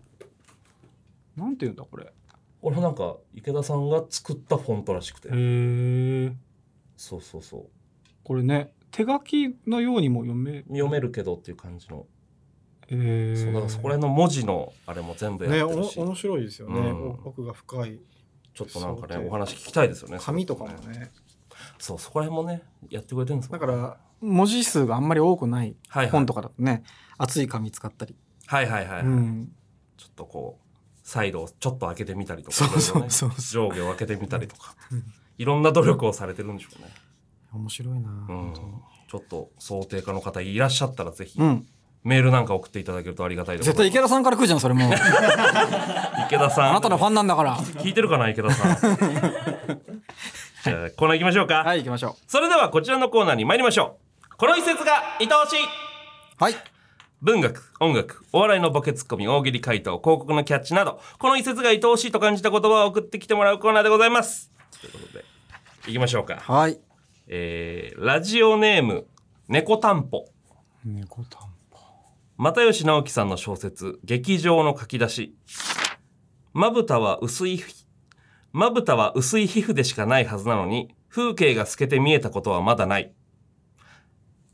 [1.37, 2.11] うなんて言うんだこれ
[2.65, 6.33] これなんか池田さんが作ったフォントらしくて、へえ
[6.97, 7.65] そうそうそう。
[8.23, 12.07] これね手書きのようにも読め読めるけどっていう感じの、
[12.87, 17.09] えそうだからそこら辺の文字のあれも全部ねやってるし、お面白いですよね、うん。
[17.09, 17.99] お奥が深い。
[18.55, 21.11] ちょっとなんかねお話聞きたいですよね紙とかもね。
[21.77, 26.09] そうそこら辺もねやってくれてるんですもんだから文字数があんまり多くないはいはい。
[26.09, 26.81] 本とかだとね
[27.19, 28.15] 厚い紙使ったり、
[28.47, 29.05] はいはいはい、はい。
[29.05, 29.51] うん。
[29.97, 30.64] ちょっとこう
[31.05, 32.57] サイドをちょっと開けてみたりとか。
[32.57, 33.31] そうそういろいろねそう
[33.69, 34.75] 上下を開けてみたりとか。
[34.91, 35.03] うん。
[35.37, 36.89] いろんな努力をされてるんでしょうね、
[37.53, 38.53] 面白いな、うん。
[39.07, 41.67] ちょっと想定家の方いらっしゃったらぜひうん、
[42.03, 43.67] メールなんか送っていただけるとありがたいです。
[43.67, 44.89] 絶対池田さんから来るじゃんそれもう。
[46.25, 46.69] 池田さん。
[46.71, 47.57] あなたのファンなんだから。
[47.57, 48.75] 聞いてるかな池田さん。
[50.63, 53.99] じゃあコーナー行きましょうか、はい行きましょそれではこちらのコーナーに参りましょ
[54.33, 54.37] う。
[54.37, 55.63] この一節が愛おしい。
[55.63, 56.74] うはい
[57.21, 64.51] 文学音楽お笑いのボケツッコミ大喜利回答広告のキャッチなどこの一節が愛おしいと感じた言葉を送ってきてもらうコーナーでございます。
[64.81, 65.25] ということで
[65.87, 66.37] いきましょうか。
[66.37, 66.79] はい。
[67.27, 69.05] えー、ラジオネーム
[69.47, 70.25] 猫たんぽ。
[70.83, 71.55] 猫たん
[72.37, 75.35] 又吉直樹さんの小説「劇場の書き出し」
[76.51, 77.63] まぶたは薄い
[78.51, 83.13] まぶたは薄い皮膚でしかないはずなのに風景が透けて見えたことはまだない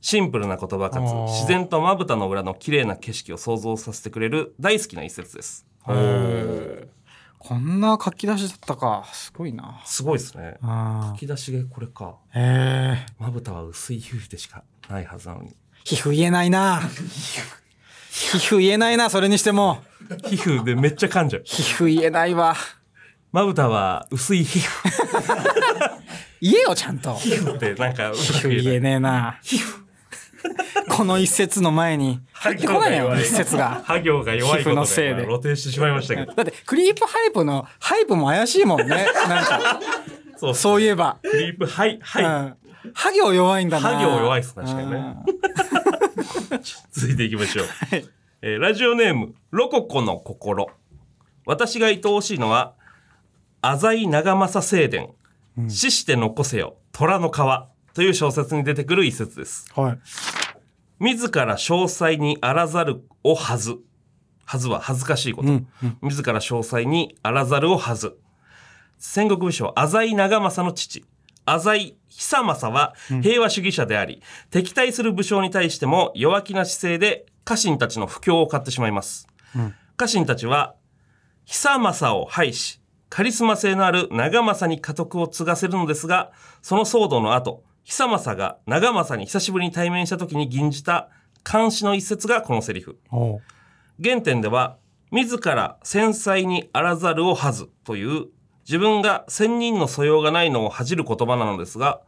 [0.02, 5.68] シンプルな言葉かつ自然とまぶたの裏の綺麗な景色を想像させてくれる大好きな一節です。
[5.88, 6.88] へ
[7.38, 9.04] こんな書き出しだったか。
[9.14, 9.80] すごいな。
[9.86, 10.58] すごいですね。
[10.64, 12.18] あ書き出しがこれか。
[13.20, 15.56] まぶたは薄い皮膚でしかないはずなのに。
[15.84, 16.82] 皮膚言えないな。
[18.10, 19.84] 皮膚言えないなそれにしても。
[20.26, 21.44] 皮膚でめっちゃ噛んじゃう。
[21.46, 22.56] 皮膚言えないわ。
[23.32, 24.72] まぶたは薄い皮膚。
[26.42, 27.14] 言えよちゃんと。
[27.16, 28.64] 皮膚ってなんか皮膚言えない。
[28.64, 29.40] 言えねえな。
[29.44, 29.82] 皮膚
[30.90, 33.84] この一節の前に入ってこないよ一節が。
[33.86, 34.76] 作業が弱いことで。
[34.76, 35.14] のせいで。
[35.14, 36.34] まあ露呈してしまいましたけど。
[36.34, 39.08] だってクリープハイプのハイプも怪しいもんね。
[39.28, 39.80] なんか。
[40.38, 42.56] そうそういえば、クリープはいはい、うん、
[42.96, 43.90] ハ行弱いんだな。
[43.90, 45.16] ハ行弱いっす確かにね。
[46.92, 48.06] 続いていきましょう、はい。
[48.42, 50.70] えーラジオネームロココの心。
[51.46, 52.74] 私が愛おしいのは
[53.62, 55.10] 浅井長政正伝
[55.70, 57.36] 死して残せよ虎の皮。
[57.94, 59.68] という小説に出てくる一節です。
[59.76, 60.00] うんはい
[61.02, 63.78] 自ら詳細にあらざるをはず。
[64.46, 65.50] はずは恥ずかしいこと。
[65.50, 65.68] うん
[66.04, 68.20] 自ら詳細にあらざるをはず。
[69.00, 71.04] 戦国武将、浅井長政の父。
[71.44, 72.94] 浅井久政は
[73.24, 74.22] 平和主義者であり、
[74.52, 79.28] 敵対する武将に対しても弱気な姿勢で家臣たちの不況を買ってしまいます。
[79.98, 80.76] 家臣たちは、
[81.46, 82.80] 久政を廃し、
[83.10, 86.32] カリスマ性のある長政に家督を継がせるのですが、
[86.62, 91.10] その騒動の後、久政が長政に久しぶりに対面した時に吟じた
[91.50, 93.00] 監視の一節がこのセリフ。
[94.04, 94.78] 原点では、
[95.12, 98.28] 自ら繊細にあらざるをはずという、
[98.66, 102.02] 自分が千人の素養がないのを恥じる言葉なのですが、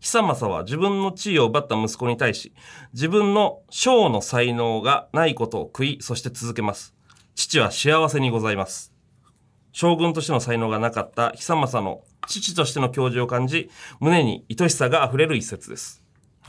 [0.00, 2.52] 久政は自分の地位を奪った息子に対し、
[2.92, 6.94] 自分の将の才能がないことを悔い、そして続けます。
[7.34, 8.89] 父は幸せにございます。
[9.72, 16.02] 将軍としての才能がなかった久政の父としての教授を感じ、胸に愛しさが溢れる一節です。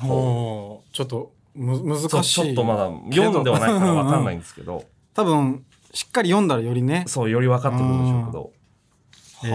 [0.04, 0.82] おう。
[0.92, 2.44] ちょっとむ難しい。
[2.44, 7.04] ちょっとまだ読んではないからわかんないんですけど、多分しっかり読んだらよりね。
[7.08, 8.52] そう、より分かってくるんでしょうけど。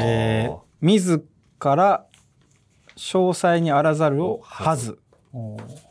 [0.01, 0.51] えー。
[0.51, 0.61] はあ。
[0.81, 1.27] 自
[1.63, 2.07] ら
[2.97, 4.99] 詳細にあらざるをはず。
[5.33, 5.86] おー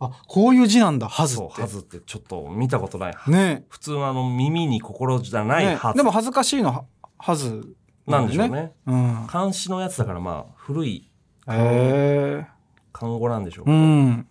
[0.00, 1.62] あ、こういう字なんだ、はずって。
[1.62, 3.14] はずってちょっと見たことない。
[3.28, 5.96] ね普通のあの耳に心じゃないねはず。
[5.96, 6.84] でも恥ずかしいのは、
[7.18, 7.74] はず
[8.06, 8.48] なんでしょう。
[8.48, 8.72] ね。
[8.86, 9.26] うん。
[9.26, 11.10] 漢詩のやつだからまあ古い。
[11.46, 12.46] 漢
[12.92, 13.80] 語なんでしょうけうど。
[13.80, 14.28] ん。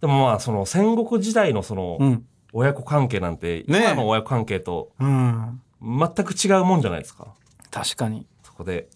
[0.00, 2.26] でもまあその戦国時代のそのうん。
[2.56, 5.60] 親子関係なんて、ね今の親子関係とうん。
[5.82, 7.34] 全く違うもんじゃないですか。
[7.70, 8.26] 確かに。
[8.44, 8.88] そこで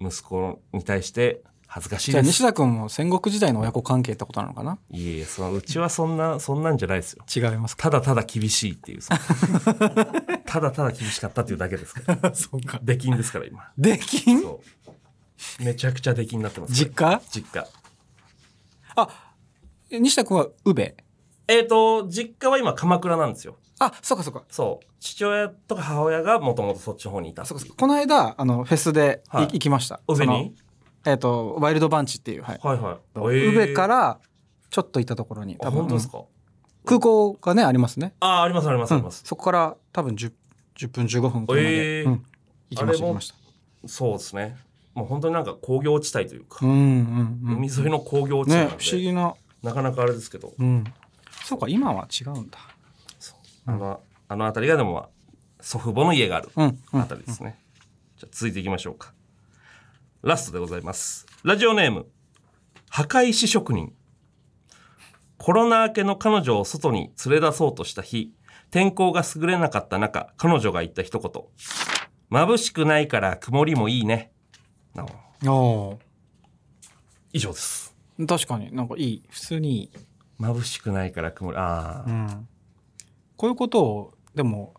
[0.00, 1.42] 息子に対して
[1.74, 2.32] 恥ずかしいじゃあです。
[2.32, 4.78] 西田君も戦国時代の親子関係ってことなのかな？
[4.90, 7.24] いえいえ、そのうちはそんな、そんなんじゃないですよ。
[7.34, 7.84] 違いますか？
[7.84, 9.00] ただただ厳しいっていう。
[10.44, 12.34] ただただ厳しかったっていうだけですから。
[12.36, 12.78] そうか。
[12.82, 13.70] 出禁ですから今。
[13.78, 14.60] できんそ
[15.60, 15.64] う。
[15.64, 16.74] めちゃくちゃ出禁になってます。
[16.74, 17.22] 実家？
[17.30, 17.66] 実家。
[18.94, 19.08] あ、
[19.90, 20.94] え西田君は宇部？
[21.48, 23.56] えっ、と、実家は今鎌倉なんですよ。
[23.78, 24.44] あ、そうかそうか。
[24.50, 24.86] そう。
[25.00, 27.76] 父親とか母親がもともとそっちの方にいたそうかそうか。
[27.78, 30.00] この間、あの、フェスでいはい行きました。
[30.06, 30.54] 宇部に？
[31.04, 32.60] えっ、と、ワイルドバンチっていう、はい。
[32.62, 32.98] はいは
[33.32, 33.48] い。
[33.48, 34.18] 宇部からら、
[34.70, 36.24] ちょっと行ったところに、あ、本当ですうんか、
[36.84, 38.14] 空港がね、ありますね。
[38.20, 39.22] ああ、ありますありますあります。
[39.24, 40.32] そこから多分 10,
[40.76, 42.24] 10分15分車で、えーうん、
[42.70, 43.34] 行きましたました
[43.86, 44.56] そうですね。
[44.94, 50.84] もう本当になんか工業地帯というか、うんうんうん海沿いの工業地帯なんで、ね不思議ななかなかあれですけど、うん
[51.44, 52.58] そうか今は違うんだ
[53.66, 55.08] あの、あの辺りがでも、まあ、
[55.60, 57.58] 祖父母の家があるうんうんあたりですね。
[58.18, 59.12] じゃあ続いていきましょうか。
[60.22, 61.26] ラストでございます。
[61.42, 62.06] ラジオネーム、
[62.88, 63.92] 墓石職人。
[65.36, 68.32] コロナ明けの彼女を外に連れ出そうとした日、
[68.70, 71.42] 天候が優れなかった中、彼女が言った一言。
[72.30, 74.30] 眩しくないから曇りもいいね。
[74.94, 75.04] な
[75.52, 75.98] お
[77.32, 77.96] 以上です。
[78.20, 79.90] ー確かになんかいい普通にいい、
[80.38, 82.48] 眩しくないから曇り、ああ、うん、
[83.36, 84.74] こういうことをでも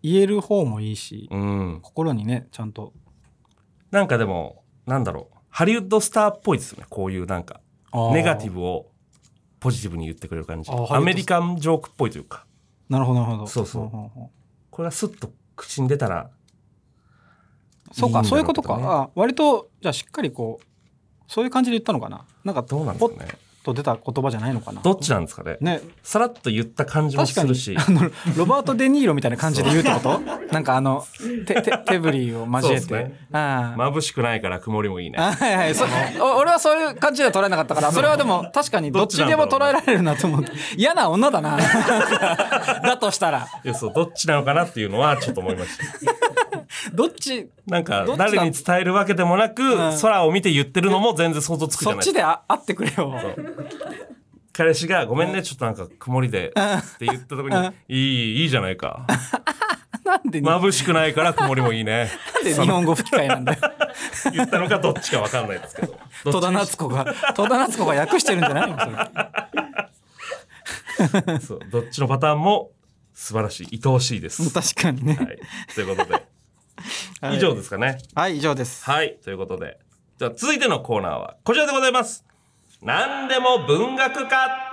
[0.00, 1.80] 言える方もいいし、うん。
[1.82, 2.92] 心にねちゃんと
[3.90, 5.36] なんかでも、なんだろう。
[5.50, 6.86] ハリウッドスターっぽいですよね。
[6.88, 7.60] こういうなんか、
[8.12, 8.86] ネガティブブを
[9.60, 10.70] ポジティブに言ってくれる感じ。
[10.70, 12.46] アメリカンジョークっぽいというか、
[12.88, 13.46] なるほどなるほど。
[13.46, 14.30] そうそう。
[14.70, 16.30] これがスッと口に出たら、
[17.92, 20.64] そうかそういうことか、あ割とじゃあしっかりこう
[21.28, 22.26] そういう感じで言ったのかな。
[22.44, 23.30] なんかどうなんですかね。
[23.66, 24.80] と出た言葉じゃないのかな？
[24.80, 25.56] どっちなんですかね？
[25.60, 25.80] ね。
[26.02, 27.76] さらっと言った感じもするし。
[27.78, 30.20] あのロバート・デ・ニーロみたいな感じで言うってこと？
[30.52, 31.04] なんかあの
[31.46, 33.26] 手手手振りを交えて、ね。
[33.32, 33.80] ああ。
[33.90, 35.18] 眩しくないから曇りもいいね。
[35.18, 35.74] あはいはい。
[35.74, 35.84] そ
[36.38, 40.52] 俺はそういう感じでは捉えなかったからそれはでも確かにどっちでも捉えられるなと思って。
[40.76, 41.58] 嫌な女だな。
[42.82, 43.48] だとしたら。
[43.64, 45.84] いやそう、どっちなのかなっていうのはちょっと思いました。
[46.96, 49.98] どっちなんか誰に伝えるわけでもなく、ん。
[50.00, 52.18] 空を見て言ってるのも全然想像つくじそっちゃないですか。
[52.18, 53.14] であ会ってくれよ。
[54.52, 56.52] 彼氏が、ごめんね、ちょっとなんか曇りで、っ
[56.98, 59.06] て言った時に、いい、いいじゃないか。
[60.02, 62.10] なんで、眩しくないから曇りもいいね。
[62.34, 63.58] なんで日本語吹き替えなんだよ。
[64.32, 65.98] 言ったのかどっちかわかんないですけど。
[66.24, 68.78] ど 戸田夏子が戸田夏子が訳してるんじゃないの？
[71.40, 71.60] そう。
[71.70, 72.70] どっちのパターンも
[73.12, 74.50] 素晴らしい、愛おしいです。
[74.54, 75.16] 確かにね。
[75.16, 75.38] はい。
[75.74, 76.24] ということで、
[77.20, 77.36] はい。
[77.36, 77.98] 以上ですかね。
[78.14, 78.84] はい以上です。
[78.84, 79.16] はい。
[79.24, 79.78] ということで、
[80.18, 82.24] じゃあ続いてのコーナーはこちらでございます。
[82.82, 84.70] 何でも文学化。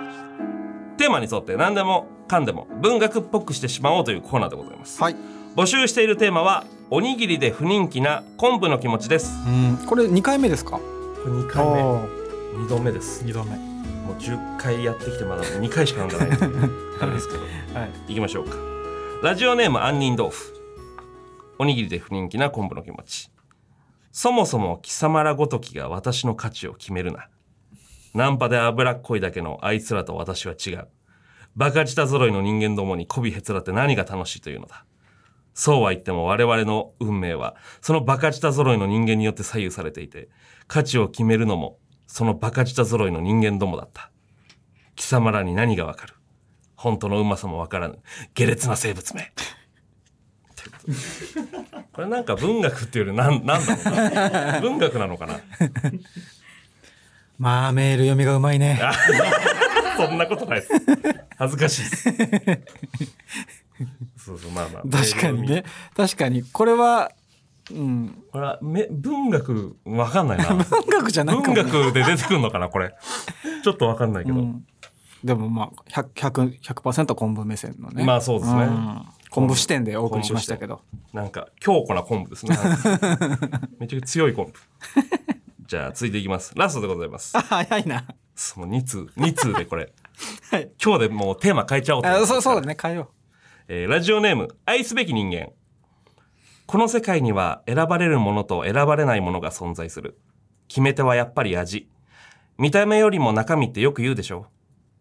[0.98, 5.02] テーマに沿って何でもかんでも文学っぽくしてしまおうというコーナーでございます。
[5.02, 5.16] はい。
[5.56, 9.32] 募集しているテーマはおにぎりで不人気な昆布の気持ちです。
[9.46, 9.86] うん。
[9.86, 10.72] これ2回目ですか？
[10.78, 10.80] こ
[11.26, 11.72] れ2回目
[12.64, 13.24] 2度目です。
[13.24, 13.56] 2度目。
[13.56, 16.28] もう10回やってきてまだ2回しか飲んでない
[17.00, 17.40] あれ ですけど。
[17.78, 18.12] はい。
[18.12, 18.56] いきましょうか。
[19.22, 20.53] ラジオネーム杏仁豆腐
[21.58, 23.30] おにぎりで不人気な昆布の気持ち。
[24.12, 27.28] そもそも貴様らごときが私の価値を決めるな。
[28.14, 30.88] ナンパで脂っこいだけのあいつらと私は違う。
[31.56, 34.84] バカ舌揃いの人間どもに媚びへつらって何が楽しいというのだ。
[35.52, 40.28] そうは言っても我々の運命はそのバカ舌揃いの人間によって左右されていて
[40.66, 44.10] 価値を決めるのもそのバカ舌揃いの人間どもだった。
[44.96, 46.14] 貴様らに何がわかる？
[46.76, 47.98] 本当のうまさもわからぬ。
[48.34, 49.32] 下劣な生物名
[51.92, 54.60] これなんか文学っていうよりなんなんだろうな。
[54.60, 55.40] 文学なのかな。
[57.38, 58.80] まあメール読みがうまいね。
[59.96, 60.72] そんなことないです。
[61.38, 62.04] 恥ずかしいです。
[64.16, 64.82] そうそうまあまあ。
[64.88, 65.64] 確かにね。
[65.96, 66.42] 確かに。
[66.44, 67.12] これは
[67.70, 68.24] うん。
[68.30, 70.46] これはめ文学わかんないな。
[70.54, 71.62] 文学じゃないか文も。
[71.62, 72.94] ね学で出てくるのかなこれ。
[73.62, 74.66] ちょっとわかんないけど、うん。
[75.22, 78.04] でもまあ 100%, 100 100%昆布目線のね。
[78.04, 78.64] まあそうですね。
[78.66, 80.82] ん昆布視点でお送りしましたけど。
[81.12, 82.56] なんか強固な昆布ですね。
[83.80, 84.62] めちゃくちゃ強い昆布。
[85.66, 86.52] じゃあ続いていきます。
[86.54, 87.36] ラストでございます。
[87.36, 88.06] あ早いな。
[88.36, 88.98] その2通。
[89.16, 89.92] 2通でこれ。
[90.52, 90.70] はい。
[90.80, 92.76] 今日でもうテーマ変えちゃおうとそうそうだね。
[92.80, 93.10] 変えよ
[93.66, 95.48] えーラジオネーム愛すべき人間。
[96.66, 100.16] この世界には選ばれるものと選ばれないものが存在する。
[100.68, 101.90] 決め手はやっぱり味。
[102.56, 104.46] 見た目よりも中身ってよく言うでしょ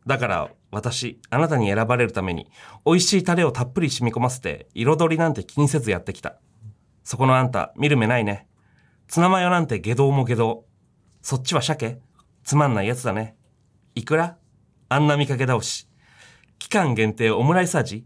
[0.06, 2.50] だから私あなたに選ばれるために
[2.86, 6.36] 美味しいタレをたっぷり染み込ませて彩りなんて気にせずやってきた。
[7.04, 8.48] そこのあんた見る目ないね。
[9.08, 10.66] ツナマヨなんて下道も下道。
[11.22, 12.00] そっちは鮭。
[12.44, 13.36] つまんないやつだね。
[13.96, 14.38] いくら？
[14.90, 15.88] あんな見かけ倒し。
[16.60, 18.06] 期間限定オムライス味。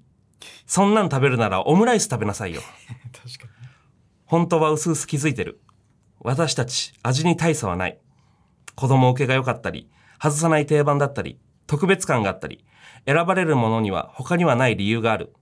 [0.65, 2.61] そんなん食べるならオムライス食べなさいよ。
[2.61, 2.63] う
[3.17, 3.53] 確か
[4.25, 5.61] 本当は薄々気づいてる。
[6.19, 7.99] 私たち味に大差はない。
[8.75, 9.89] 子供受けが良かったり、
[10.21, 12.65] 外さない定番だったり、特別感があったり、
[13.05, 15.33] 選ばれるものには他にはない理由がある。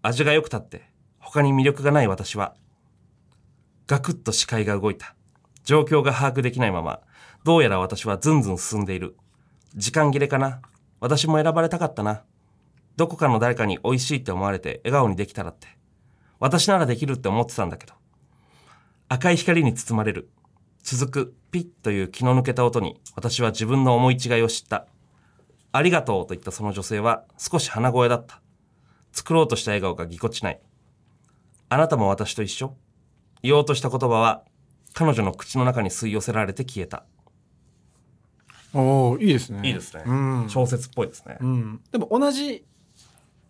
[0.00, 0.82] 味が良くたって、
[1.18, 2.54] 他に魅力がない私は。
[3.86, 5.14] ガクッと視界が動いた。
[5.64, 7.00] 状況が把握できないまま、
[7.44, 9.16] どうやら私はずんずん進んでいる。
[9.74, 10.60] 時間切れかな？
[11.00, 12.22] 私も選ばれたかったな？
[12.96, 15.66] どこかの誰かに美味しいって思われて笑顔にできたらって。
[16.38, 17.94] 私ならできるって思ってたんだけど。
[19.08, 20.30] 赤い光に包まれる。
[20.82, 24.86] 続くピッという気の抜けた音に私は自分の思い違いを知った。
[25.72, 28.40] ありがとうと言ったその女性は少し鼻声だった。
[29.12, 30.60] 作ろうとした笑顔がぎこちない。
[31.68, 32.76] あなたも私と一緒
[33.42, 34.44] 言おうとした言葉は
[34.94, 37.04] 彼女の口の中に吸い寄せられて消えた。
[38.74, 40.02] おおいいですねいいですね。
[40.06, 41.38] うん、小説っぽいですね。
[41.40, 42.64] うん、でも同じ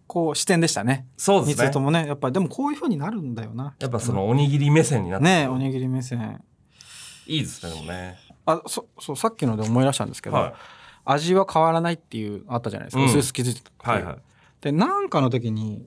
[0.07, 1.81] こう視点でしたねそうですねと。
[1.81, 6.43] もねやっぱりでもこういうふうになるんだよなやっぱそのおにぎり目線になってねおにぎり目線
[7.27, 8.18] いいですね、でもね。
[8.47, 10.55] あそそうさっきので思い出したんですけど、はい。
[11.05, 13.09] 味は変わらないっていうあったじゃないですか、うん。
[13.09, 14.16] 薄々気づいてたはいはい。
[14.61, 15.86] でなんかの時に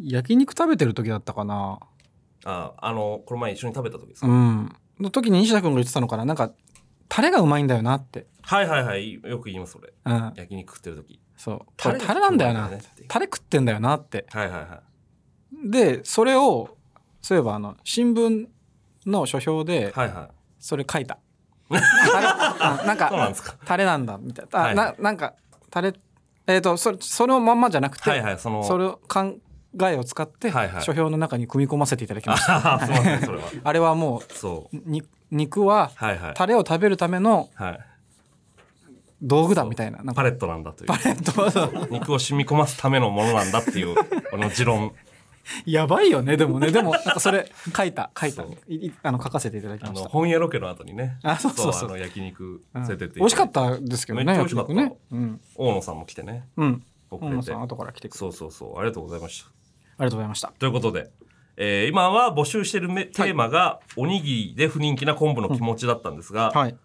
[0.00, 1.78] 焼肉食べてる時だったかな。
[2.44, 4.74] あ、あの、この前一緒に食べた時ですか、うん。
[4.98, 6.24] の時に西田君が言ってたのかな。
[6.24, 6.52] なんか
[7.08, 8.26] タレがうまいんだよなって。
[8.42, 9.12] はいはいはい。
[9.12, 9.92] よく言います、それ。
[10.04, 10.32] うん。
[10.34, 11.20] 焼肉食ってる時。
[11.36, 11.58] そう。
[11.58, 12.70] こタレれタレなんだよな
[13.08, 14.26] タレ食ってんだよなって。
[14.30, 14.82] はいはいは
[15.66, 15.70] い。
[15.70, 16.76] でそれを
[17.20, 18.48] そういえばあの新聞
[19.06, 20.28] の書評ではいはい。
[20.58, 21.20] それ書いた、タレあな
[21.78, 23.54] んかそうなんか。
[23.64, 25.34] タレなんだみたいな、あはいななんか
[25.70, 25.94] タレ
[26.46, 28.64] えっ、とそれそのまんまじゃなくて、はいはい、その。
[28.64, 29.38] それを考
[29.82, 33.44] えを使って、はいはい書評の中に組み込ませていただきましたああ、すみません、それは。
[33.64, 34.76] あれはもそう。
[34.76, 36.34] うに肉ははいはい。
[36.34, 37.80] タレを食べるためのはい。
[39.22, 40.96] 道具だみたいなパレットなんだというパ。
[40.96, 43.94] レットは肉を染み込ますためのものなんだっていう、
[44.30, 44.92] この持論。
[45.66, 51.18] やばいよねでもね でもなんかそれ書いた書いたそういいあの書かせていただきました本屋ロケの後にね。
[51.22, 53.14] あそうそうそうあの、焼肉うん連れてって。
[53.20, 56.48] 美味しかったですけどねめっちゃ美味しかったねうん大野さんも来てね。
[56.56, 57.62] うん遅れて大野さん。
[57.62, 58.78] 後から来てくれそうそうそう。
[58.78, 59.48] ありがとうございました。
[59.48, 59.50] あ
[60.00, 61.10] りがとうございましたということで、
[61.56, 66.76] えー今は募集してるめテーマが、おにぎりで不人気な昆布の気持ちだったんですが、はい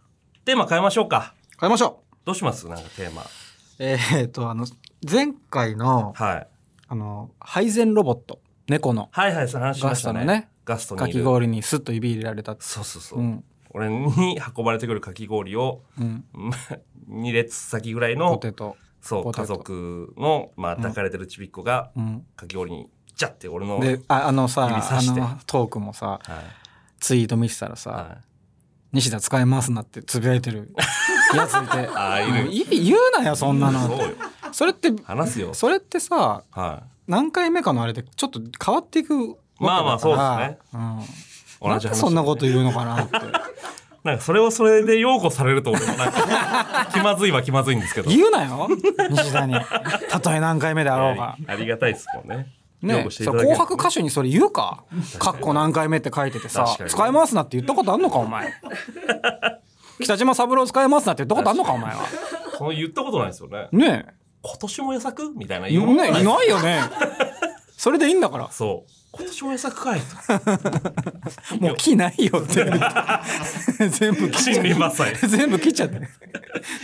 [0.45, 1.34] テーマ変えましょうか。
[1.60, 2.68] 変えましょうどうします？
[2.68, 3.24] なんかテーマ。
[3.80, 4.66] えーっとあの
[5.10, 6.47] 前回のはい。
[6.89, 10.20] あの配膳ロボット猫のはいはい、その話しましたね。
[10.20, 10.49] ガストのね。
[10.65, 11.13] ガストにいる。
[11.13, 12.51] かき氷にスッと指入れられた。
[12.53, 13.20] ってそうそうそう。
[13.20, 13.43] うん。
[13.72, 16.26] 俺に運ばれてくるかき氷を、うん。
[17.09, 18.76] 2列先ぐらいポの、テト。
[19.01, 19.41] そう、ポテト。
[19.43, 20.82] 家族の、まあ、うん。
[20.82, 22.26] 抱かれてるちびっこが、うん。
[22.36, 25.22] かき氷に、ジャって俺の、でああのさ指さして。
[25.22, 26.22] あのトークもさはい。
[26.99, 28.18] ツイート見てたらさ、は
[28.91, 30.74] 西田使えますなってつぶやいてる
[31.36, 31.88] やついて。
[31.95, 32.78] あーいる。
[32.82, 34.15] う言うなよそんなのそうよ。
[34.51, 35.53] それって話すよ。
[35.53, 39.68] それってさは何回目かのあれでちょっと変わっていくわけだから。
[39.68, 40.58] まあまあそうですね。
[40.74, 41.68] うん。
[41.68, 43.18] いなんでそんなこと言うのかなって。
[44.03, 48.10] なんかそれをそれで擁護されると俺もなんか 気まずいは気まずいんですけど。
[48.10, 48.70] 言うなよ。
[49.10, 49.55] 西田に
[50.10, 51.36] たとえ何回目であろうが。
[51.47, 52.47] ありがたいですもんね。
[52.82, 53.10] 擁ね。
[53.10, 54.84] 紅白歌手にそれ言うか？
[55.20, 58.53] かっこ何回目って書いててさ使いますなって言ったことあんのかお前。
[60.01, 62.03] 北島三郎使いますなって言ったことあんのかお前は。
[62.58, 63.68] その言ったことないですよね。
[63.72, 64.05] ね
[64.47, 65.33] 今年も予作？
[65.35, 65.67] みたいな。
[65.67, 66.81] え言うねいないよね。
[67.77, 68.49] それでいいんだから。
[68.49, 68.91] そう。
[69.11, 70.01] 今年も予作かい。
[71.59, 72.65] もう木ないよって。
[73.89, 76.01] 全部切っちゃ森林伐採全部切っちゃって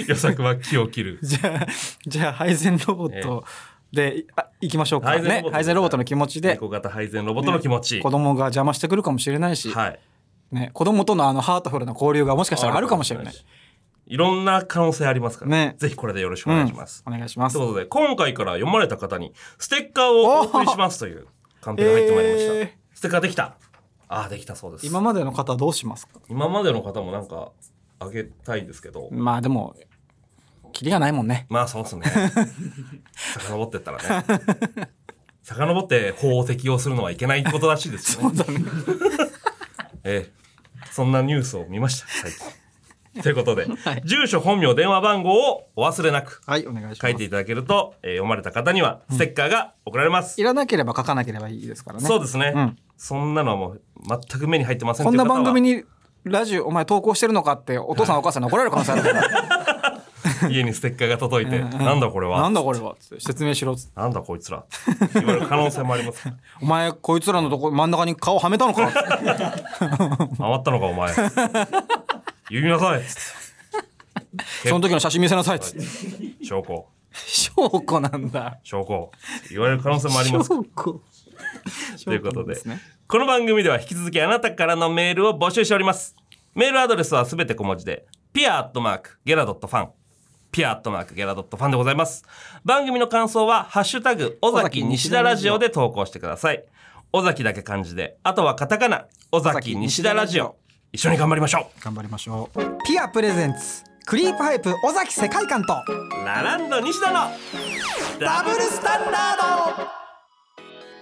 [0.08, 1.20] 予作は木を切る。
[1.22, 1.68] じゃあ
[2.06, 3.44] じゃあ配膳ロボット
[3.92, 5.08] であ行きましょうか。
[5.08, 5.54] 配膳ロボットね。
[5.54, 6.50] 配膳ロボットの気持ちで。
[6.54, 10.00] 猫型配膳ロボットの気持ち、子供が邪魔してくるかもしれないし、はい。
[10.52, 13.34] ね、子供とのあのハートフルな交流がもしかしたらあるかもしれない。
[14.06, 17.04] いろんな可能性ありますから、ねぜひこれでよろしくお願いします。
[17.08, 17.68] お願いしますという。
[17.70, 21.28] ことで、今回から読まれた方に、ステッカーをお送りしますという
[21.62, 22.54] カンペが入ってまいりました。
[22.56, 23.56] えーステッカーできた
[24.08, 24.86] ああ、できたそうです。
[24.86, 26.20] 今までの方はどうしますか？
[26.30, 27.52] 今までの方もなんか、
[28.00, 29.76] あげたいですけど、まあでも、
[30.74, 31.46] キリがないもんね。
[31.50, 32.04] まあそうですね。
[33.16, 34.26] 遡ってったらね。
[35.44, 38.44] 遡って法を適用するのはいけないことらしいですよね。
[40.04, 40.34] ええ
[40.92, 42.40] そんなニュースを見ました、最近。
[43.22, 44.02] ということで、 はい。
[44.06, 47.00] 住所、本名、電話番号をお忘れなくはい、お願いします。
[47.02, 50.40] 書いていただけると、えー読まれた方にはステッカーが送られます。
[50.40, 52.06] いらなければ書かなければいいですからね。
[52.06, 52.78] そうですね、うん。
[52.98, 55.84] そんなのはもう全く目に入ってませんこんな番組にに
[56.24, 60.04] ラジオお前投稿してるのかってお父さんお母さんに怒られる可能性あるから。
[60.50, 62.42] 家にステッカーが届いて、なんだこれは。
[62.42, 64.00] なんだこれはつって説明しろっつって。
[64.00, 64.64] なんだこいつら。
[65.14, 66.30] 言われる可能性もあります。
[66.62, 68.90] お前こいつらのとこ真ん中に顔はめたのか。
[68.92, 71.14] 回ったのかお前
[72.54, 73.00] 言いなさい。
[73.00, 75.58] っつってその時の写真見せなさい。
[75.58, 76.46] っつって。
[76.46, 76.86] 証拠。
[77.12, 77.52] 証
[77.82, 78.60] 拠なんだ。
[78.64, 79.12] 証拠。
[79.50, 80.50] 言われる可能性もあります。
[80.50, 81.02] 証拠。
[82.06, 82.54] ということで。
[82.66, 82.80] ね。
[83.08, 86.16] この番組では引き続きあなたからのメールを募集しております。
[86.54, 89.90] メールアドレスはすべて小文字で pia.ge 라 .fan
[90.52, 92.24] pia.ge 라 .fan でございます。
[92.64, 96.64] 番組の感想は「ハッシュタグ尾崎西田ラジオ」で投稿してください。
[97.14, 100.56] 尾崎だけ漢字であとはカタカナ尾崎西田ラジオ
[100.94, 102.60] 一緒に頑張りましょ頑張りましょう。
[102.86, 103.84] ピアプレゼンツ。
[104.06, 105.74] クリープハイプ尾崎世界観と。
[105.74, 107.32] うラランド西田の
[108.20, 109.84] ダブルスタンダード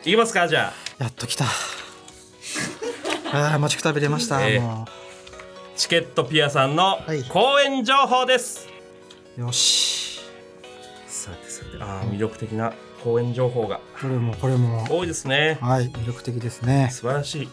[0.10, 1.44] いきますかじゃあやっと来た。
[3.38, 4.48] ああ、待ちくたびれました。
[4.48, 4.88] ええも
[5.76, 8.70] チケットピアさんのはい公演情報です、
[9.38, 9.42] う。
[9.42, 10.22] よし。
[11.06, 12.72] さてさてあー魅力的な
[13.04, 14.86] 公演情報がこれもこれも。
[14.90, 16.88] 多いですねはい、魅力的ですね。
[16.94, 17.50] 素晴らしい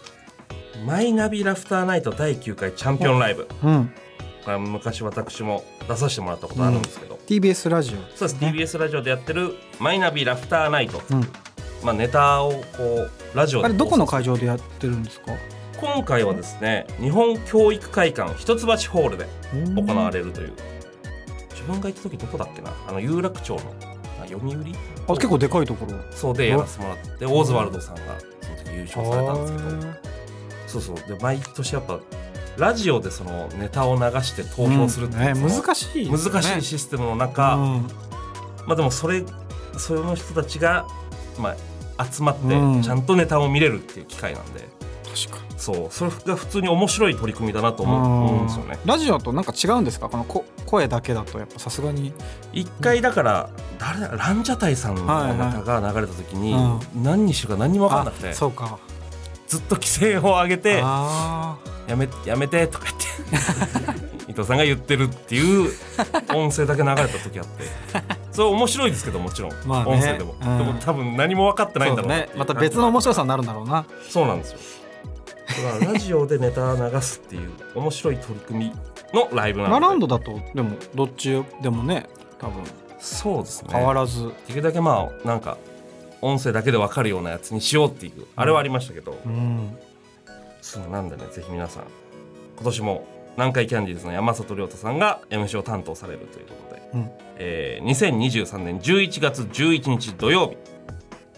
[0.85, 3.47] マイナビラフターナイト第9回チャンピオンライブ。
[3.63, 3.91] うん。
[4.43, 7.97] これは昔私も出させてもらったことあるんですけど、TBS ラジオ。
[8.15, 8.35] そうです。
[8.35, 11.21] TBS ラジオでやってるマイナビラフターナイト、うん。
[11.83, 13.65] まあ、ネタをこうラジオで。
[13.65, 15.33] あれどこの会場でやってるんですか？
[15.81, 19.27] 今回はですね日本教育会館一橋ホールで
[19.75, 20.53] 行われるという。
[21.51, 22.71] 自分が行った時どこだっけな？
[22.87, 23.61] あの有楽町の
[24.21, 24.51] あ読売？
[25.07, 25.97] あ、結構でかいところ。
[26.11, 28.01] そうでやらせてもらってオーズワルドさんが
[28.41, 30.08] その時優勝されたんですけど
[30.69, 30.95] そうそう。
[30.95, 31.99] で毎年やっぱ
[32.57, 37.87] ラジオでそのネタを流して投票するっていう、ね、その難しいね、難しいシステムの中、うん。
[38.67, 39.23] まあでもそれ
[39.77, 40.85] その人たちが、
[41.39, 41.55] ま
[41.97, 42.81] あ、集まってうん。
[42.81, 44.67] ちゃんとネタを見れるっていう機会なんで、
[45.03, 45.59] 確かに。
[45.59, 45.87] そう。
[45.89, 48.77] それが普通に面白い取り組みだなと思う思うんですよね。
[48.85, 50.09] ラジオとなんか違うんですか？
[50.09, 52.13] このこ声だけだとやっぱさすがに。
[52.51, 55.07] 一回だから誰だランジャタイさんのネ
[55.37, 58.29] タが流れた時に、は何にしろか何にも分かんなくて。
[58.29, 58.79] あそうか
[59.49, 62.97] ずっと規制を上げてあやめやめてとか言っ
[63.95, 65.71] て 伊藤さんが言ってるっていう
[66.35, 67.63] 音声だけ流れた時あって。
[68.31, 69.91] それ面白いですけどもちろん、まあね。
[69.91, 70.57] 音声でも、うん。
[70.59, 72.29] でも多分何も分かってーないんだろうね。
[72.37, 73.85] また別の面白さになるんだろうな。
[74.07, 74.59] そうなんですよ。
[75.47, 78.75] だからラジオでネタ流すっていう面白い取り組み
[79.19, 79.81] のライブなので。
[79.81, 82.63] ラランドだとでもどっちでもね多分。
[82.99, 83.69] そうですね。
[83.71, 85.57] 変わらず、できるだけまあなんか
[86.21, 89.77] 音声だけで分かるようなやつにしようっていうあれはありましたけど、うん。
[90.61, 91.83] そうなんでねぜひ皆さん。
[92.55, 93.07] 今年も
[93.37, 97.11] 南海キャンディーズの山里亮太さんが MC を担当されるということで、うん。
[97.37, 100.57] えー2023年11月11日土曜日。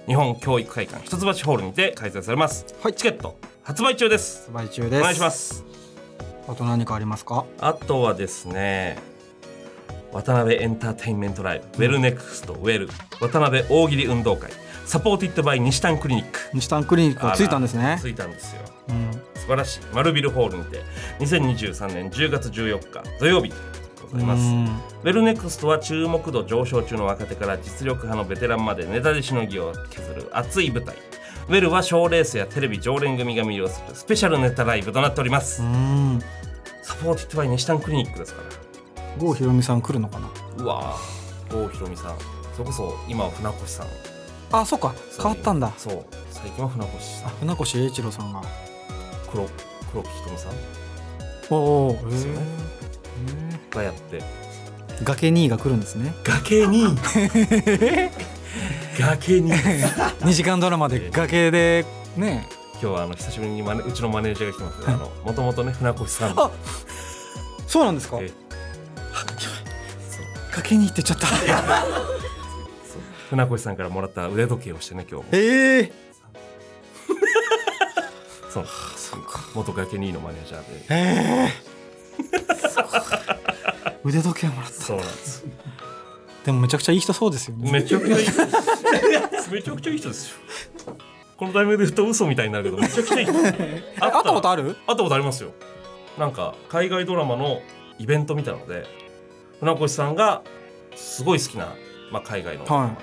[0.08, 2.94] 日本教育会館一橋ホールにて開催されます、はい。
[2.96, 4.52] チケット発売中です。
[4.52, 5.00] 発売中です。
[5.00, 5.64] お願いします。
[6.48, 7.46] あと何かありますか？
[7.60, 8.98] あとはですね
[10.12, 12.90] 渡辺エンターテインメントライブ、ウェルネクストウェル
[13.22, 14.52] 渡辺大喜利運動会
[14.86, 16.40] supported by にしたんクリニック。
[16.54, 17.98] にしたんクリニックがついたんですね。
[18.00, 18.62] ついたんですよ。
[18.90, 19.12] うん。
[19.36, 19.80] 素晴らしい。
[19.94, 20.84] 丸ビルホールにて
[21.20, 23.54] 2023年10月14日土曜日
[24.02, 24.42] ごございます。
[25.04, 30.96] ウェルネクストは注目度上昇中の若手から実力派のベテランまでネタでしのぎを削る熱い舞台。
[31.48, 35.64] ウェルは賞レースやテレビ常連組が魅了するスペシャルネタライブとなっております。
[35.64, 36.22] うん。
[36.84, 38.48] サポーティッドバイ西丹クリニックですから。
[39.18, 40.30] 郷ひろみさん来るのかな？
[40.58, 42.16] うわー郷ひろみさん。
[42.54, 43.88] それこそ今は船越さん
[44.52, 44.93] あそっか。
[45.18, 45.72] 変わったんだ。
[45.78, 46.06] そう。
[46.32, 47.20] 最近は船越。
[47.20, 48.41] さんあ船越英一郎さんが。
[49.32, 49.47] 黒
[49.91, 50.52] 黒木ひとみさん。
[51.49, 52.18] おおへそうね。
[53.72, 54.22] えがやって。
[55.04, 56.14] 崖2が来るんですね。
[56.24, 56.84] 崖に。
[58.99, 59.54] 崖に。
[59.54, 61.86] 2時間ドラマで崖で
[62.18, 62.47] ね。
[62.82, 66.32] 今日はあの久しぶりにうちのマネージャーが来てますけどあのもともとね船越さん。
[66.39, 66.49] あ
[67.68, 68.18] そうなんですか？
[70.54, 71.28] 崖にってちゃった
[73.32, 75.30] 船越さんからもらった腕時計をしてね今日も。
[75.32, 75.92] ええ。
[78.52, 78.68] そう。
[78.98, 79.40] そうか。
[79.56, 80.86] 元崖にのマネージャーで。
[80.90, 81.48] え。
[83.88, 84.74] え腕時計もらった。
[84.74, 85.46] そうなんです。
[86.44, 87.72] でもめちゃくちゃいい人そうですよね。
[87.72, 88.26] めちゃくちゃいい
[89.50, 90.38] めちゃくちゃいい人ですよ。
[91.38, 93.34] このタイミングで言うと嘘みたいになるけどめちゃくちゃいい人。
[93.34, 94.64] 会 え会ったことある？
[94.64, 95.52] 会ったことありますよ。
[96.18, 97.62] なんか海外ドラマの
[97.98, 98.86] イベントみたいなので
[99.62, 100.42] 船越さんが
[100.98, 101.74] すごい好きな、
[102.12, 102.98] まあ、海外の、は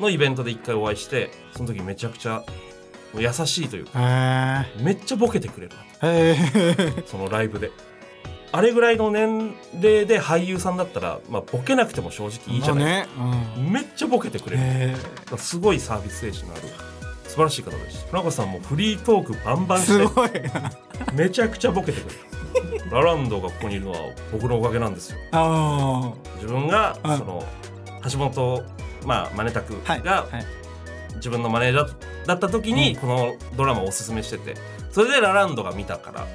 [0.00, 2.44] のイベントで一回お会いしてその時めちゃくちゃ
[3.14, 5.74] 優しいというかめっちゃボケてくれる
[7.06, 7.70] そのライブで。
[8.52, 13.06] あれぐらいの年齢で俳優さんだったら、まあ、ボケなくても正直いいじゃないね。
[13.58, 13.70] うん。
[13.70, 14.62] めっちゃボケてくれる。
[14.62, 14.96] へ
[15.36, 16.62] すごいサービス精神のある
[17.24, 18.08] 素晴らしい方でした。
[18.08, 20.50] 船越さんもフリートークバンバンして
[21.12, 23.98] めちゃくちゃボケてくれるラランドがここにいるのは
[24.32, 25.18] 僕のおかげなんですよ。
[25.32, 27.44] あ自分がうんその
[28.10, 28.64] 橋本
[29.06, 30.44] まあマネタクあはいがはい。
[31.16, 34.54] 自分のマネージャーだった時にこのドラマをおすすめしてて
[34.90, 36.26] それでラランドが見たから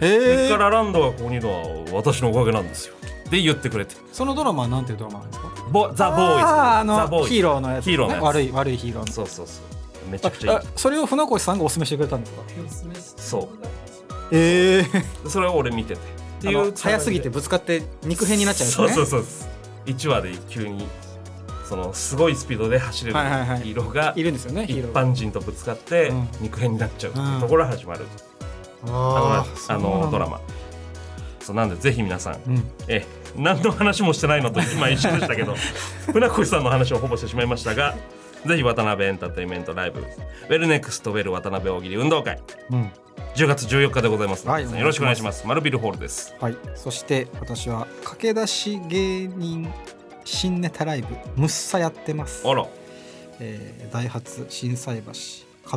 [0.00, 2.94] ええ結果ラランドがここにいるのは私のおかげなんですよ
[3.30, 3.94] で言ってくれて。
[4.12, 5.48] そのドラマはなんていうドラマなんですか？
[5.70, 6.46] ボザ・ボーイズ。
[6.46, 7.30] あのザ・ボーイズ。
[7.30, 8.24] ヒーローのやつ、ね、ヒーローのやつ。
[8.24, 9.12] 悪い悪いヒーローの。
[9.12, 9.60] そうそうそ
[10.06, 10.10] う。
[10.10, 10.58] めちゃくちゃいい。
[10.58, 12.42] あそれを船越さんがおすすめしてくれたんですか？
[13.16, 13.48] そう。
[14.32, 14.82] ええ
[15.24, 16.00] でそれを俺見てて。
[16.00, 18.72] っていう早すぎてぶつかって肉片になっちゃうね。
[18.74, 19.24] そうそうそう。
[19.86, 20.86] 1話で急に
[21.72, 26.28] そのすごいスピードで走れるヒーローがいるんですよねヒ一般人とぶつかってうん。
[26.42, 28.04] 肉片になっちゃうっていうところから始まる。
[28.88, 30.42] ああのあのドラマ。
[31.40, 32.62] そうなんでぜひ皆さんうん。
[32.88, 33.06] え
[33.38, 35.54] 何の話もしてないのと今一緒でしたけど
[36.12, 37.94] 船越さんの話をほぼしてしまいましたが
[38.44, 42.38] ぜひ渡辺エンターテインメントライブウェルネクストウェル渡辺大喜利運動会
[42.70, 42.90] うん。
[43.34, 45.46] 10月14日でございますはいよろしくお願いします。
[45.46, 46.34] 丸ビルホールです。
[46.38, 46.56] はい。
[46.74, 49.72] そして私は駆け出し芸人
[50.24, 52.46] 新ネタライブむっさやってます。
[52.48, 52.66] あら。
[53.40, 55.12] えー、ダイハツ心斎橋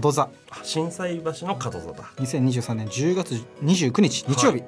[0.02, 0.30] 門座。
[0.64, 2.04] 心斎橋の角座だ。
[2.18, 4.64] 2023年10月29日日曜日、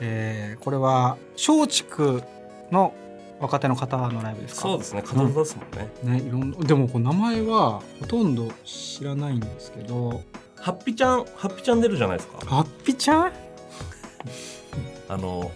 [0.00, 2.24] えーこれは松竹
[2.70, 2.94] の
[3.40, 4.62] 若手の方のライブですか？
[4.62, 10.22] そうですね角座ですもんね、ねいろんなでもこう名前はほとんど知らないんですけど。
[10.56, 12.38] ハッピちゃんハッピちゃん出るじゃないですか。
[12.46, 13.32] ハッピちゃん？
[15.08, 15.50] あの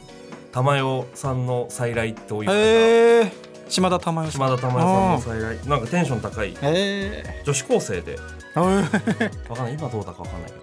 [0.52, 3.32] 玉代さんの再来というか、へえ
[3.68, 4.40] 島田珠代さん。
[4.40, 5.68] 島田玉代さんの再来。
[5.68, 6.56] なんかテンション高い。
[6.62, 8.18] へ女子高生で。
[8.56, 8.58] え
[9.50, 9.74] わかんない。
[9.74, 10.62] 今どうだかわかんないけど。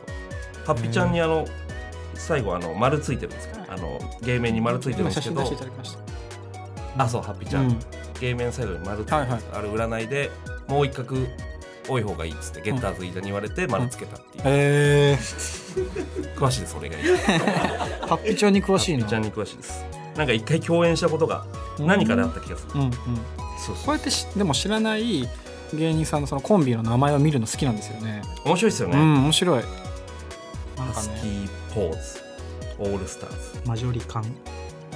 [0.65, 1.45] ハッピちゃんにあの
[2.15, 3.65] 最後あの丸ついてるんですか？
[3.69, 5.41] あの芸名に丸ついてるん今ですけど。
[6.97, 7.79] あそうハッピちゃん、うん。
[8.21, 10.31] 芸名の最後に丸ついてるんです、あれ占いで
[10.67, 11.17] もう一角
[11.89, 15.17] 多い方がいいっつってゲッターズ飯田に言われて丸つけたっていう、へえ
[16.35, 16.95] 詳しいです俺が
[18.07, 19.85] ハッピちゃんに詳しいなハッピちゃんに詳しいです。
[20.15, 21.45] なんか一回共演したことが
[21.79, 22.91] 何かであった気がする、うんうん。
[22.93, 23.01] そう
[23.65, 23.75] そう。
[23.75, 25.27] こうやってしでも知らない
[25.73, 28.21] 芸人さんのそのコンビの名前を見るの好きなんですよね。
[28.45, 29.63] 面白いですよね、うん面白い。
[30.77, 31.21] なんハスかね。
[31.21, 31.97] キーポーズ
[32.79, 34.23] オールスターズマジョリカン。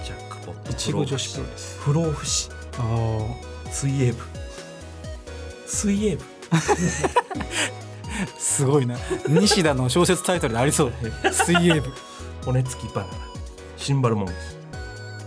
[0.04, 1.80] ジャックポットいちご女子プロです。
[1.80, 2.50] 不老不死。
[2.78, 2.82] あ
[3.66, 4.24] あ水泳部。
[5.66, 6.24] 水泳部
[8.38, 8.98] すごいな。
[9.28, 10.94] 西田の小説タイトルでありそう。
[11.32, 11.90] 水泳部。
[12.46, 13.14] 骨付きバナナ。
[13.78, 14.36] シンバルモンキー。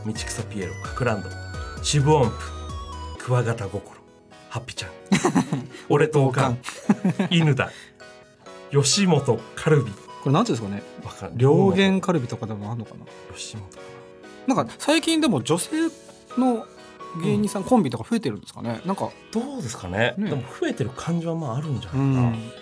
[0.07, 0.74] 道草ピエロ。
[0.82, 1.28] かくランド
[1.82, 2.51] 渋音符。
[3.18, 4.03] クワガタ心
[4.49, 4.90] ハッピちゃん。
[5.88, 6.59] 俺とおかん。
[7.30, 7.70] 犬だ。
[8.70, 9.93] 吉本カルビ。
[9.93, 10.82] これなんていうんですかね。
[11.05, 13.07] わかん両言カルビとかでもあるのかな。
[13.34, 13.76] 吉本か
[14.47, 14.62] な。
[14.62, 15.70] んか最近でも女性
[16.36, 16.66] の
[17.22, 18.80] 芸人さん、コンビとか増えてるんですかね。
[18.84, 19.07] なんか。
[19.07, 20.14] などうですかね。
[20.16, 22.62] ねでも増えてる感じはまああるんじゃうないかな、ん、ね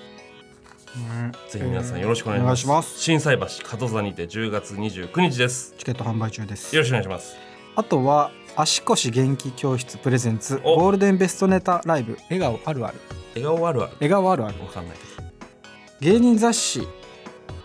[1.48, 5.74] ぜひ皆さんよろしくお願いします,、心斎橋門座にて10月29日です。
[5.78, 6.74] チケット販売中です。
[6.74, 7.36] よろしくお願いします。
[7.76, 10.76] あとは足腰元気教室プレゼンツお。
[10.80, 13.00] ゴールデンベストネタライブ笑顔あるある。
[13.36, 13.92] 笑顔あるある。
[13.94, 14.60] 笑顔あるある。
[14.60, 14.96] わかんない。
[16.00, 16.86] 芸人雑誌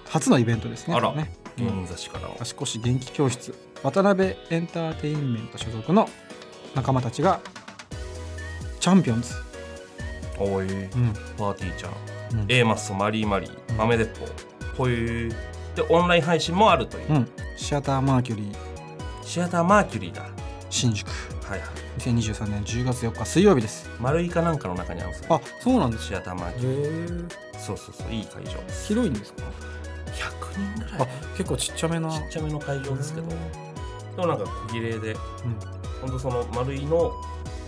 [0.10, 1.12] 初のイベントですねあら。
[1.14, 1.34] ね。
[1.58, 2.36] 芸人雑誌からは。
[2.40, 6.08] 足腰元気教室渡辺エンターテインメント所属の
[6.76, 7.40] 仲間たちが
[8.80, 9.34] チャンピオンズ、
[10.38, 10.68] おい。
[10.68, 11.14] うん。
[11.38, 12.46] パーティーちゃんうん。
[12.50, 14.28] A マッソマリーマリー豆鉄砲
[14.78, 15.30] ほい
[15.76, 18.56] でオンライン配信もあるという、うん、シアターマーキュリー。
[19.24, 20.26] シアターマーキュリーだ。
[20.70, 21.08] 新宿。
[21.44, 21.70] はいはい。
[22.00, 23.90] 2023年10月4日水曜日です。
[24.00, 25.36] 丸いかなんかの中にあるんですよ。
[25.36, 27.30] あそうなんですシアターマーキュリー。
[27.60, 28.52] そうそうそういい会場。
[28.88, 29.44] 広いんですか
[30.08, 31.08] ？100人ぐらあい
[31.38, 32.10] 結構ちっちゃめな。
[32.10, 33.28] ちっちゃめの会場ですけど。
[33.28, 33.36] で
[34.18, 35.12] もなんか小綺麗で。
[35.14, 35.20] うん。
[36.02, 37.14] 本当その丸いの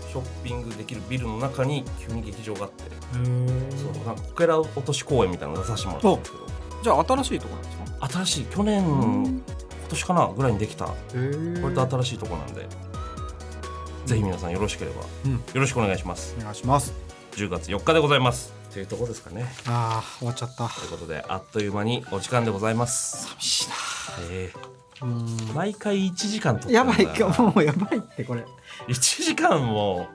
[0.08, 6.48] ショッピングできるビルの中に急に劇場があってそうなんかこけら落とし公演みたいなの出させてもらったんですけど。
[6.82, 9.42] じゃあ新しいところなんですか新しい去年、今
[9.88, 10.86] 年かなぐらいにできた。
[10.86, 12.68] へえ割と新しいとこなんで、
[14.06, 15.32] ぜひ皆さんよろしければ、うん。
[15.32, 16.36] よろしくお願いします。
[16.38, 16.92] お願いします。
[17.32, 18.52] 10月4日でございます。
[18.72, 19.46] というところですかね。
[19.66, 20.68] あー終わっちゃった。
[20.68, 23.26] ということであっという間にお時間でございます。
[23.28, 23.74] 寂しいな。
[24.30, 24.52] え
[25.00, 28.44] うーー毎回1時間撮ってんやばいかもうやばいってこれ。
[28.88, 30.08] 1時間も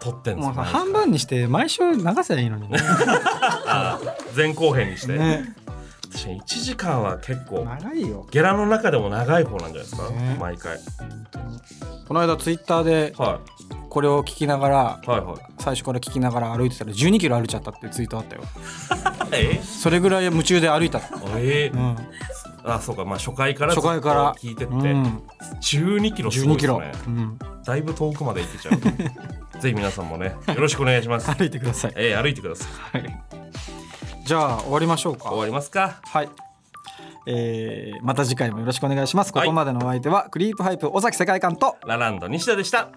[0.00, 2.78] 撮ってんですもう半分にして毎週流せばいいのにね。
[3.66, 3.98] あ
[4.34, 5.54] 前後編にして、ね。
[6.12, 8.26] 確かに1時間は結構長いよ。
[8.30, 10.36] ゲラの中でも長い方なんじゃないですか、ね。
[10.40, 10.78] 毎回。
[12.08, 13.40] この間ツイッターでは
[13.88, 15.36] これを聞きながらいはいはい。
[15.58, 18.42] 最初から聞きながら歩いてたら12キロ歩いちゃったってツイートあったよ。
[19.32, 19.60] え？
[19.62, 21.00] それぐらい夢中で歩いた、
[21.36, 21.76] えー。
[21.76, 21.96] うん、
[22.64, 23.04] あそうか。
[23.04, 24.34] まあ初回から初回から。
[24.34, 25.22] 聞いてって、うん。
[25.60, 26.92] 12キロすごいですね。
[27.06, 28.80] うん、だいぶ遠くまで行けちゃう。
[29.60, 31.30] ぜひ皆さんもねよろしくお願いします。
[31.34, 31.92] 歩いてください。
[31.96, 32.98] えー、歩いてください。
[32.98, 33.22] はい。
[34.24, 35.30] じゃあ終わりましょうか。
[35.30, 36.00] 終わりますか？
[36.02, 36.28] はい。
[37.26, 39.32] えーまた次回もよろしくお願いします。
[39.32, 42.88] ここまでのお相手は、クリープハイプ尾崎世界観とラランド西田でした。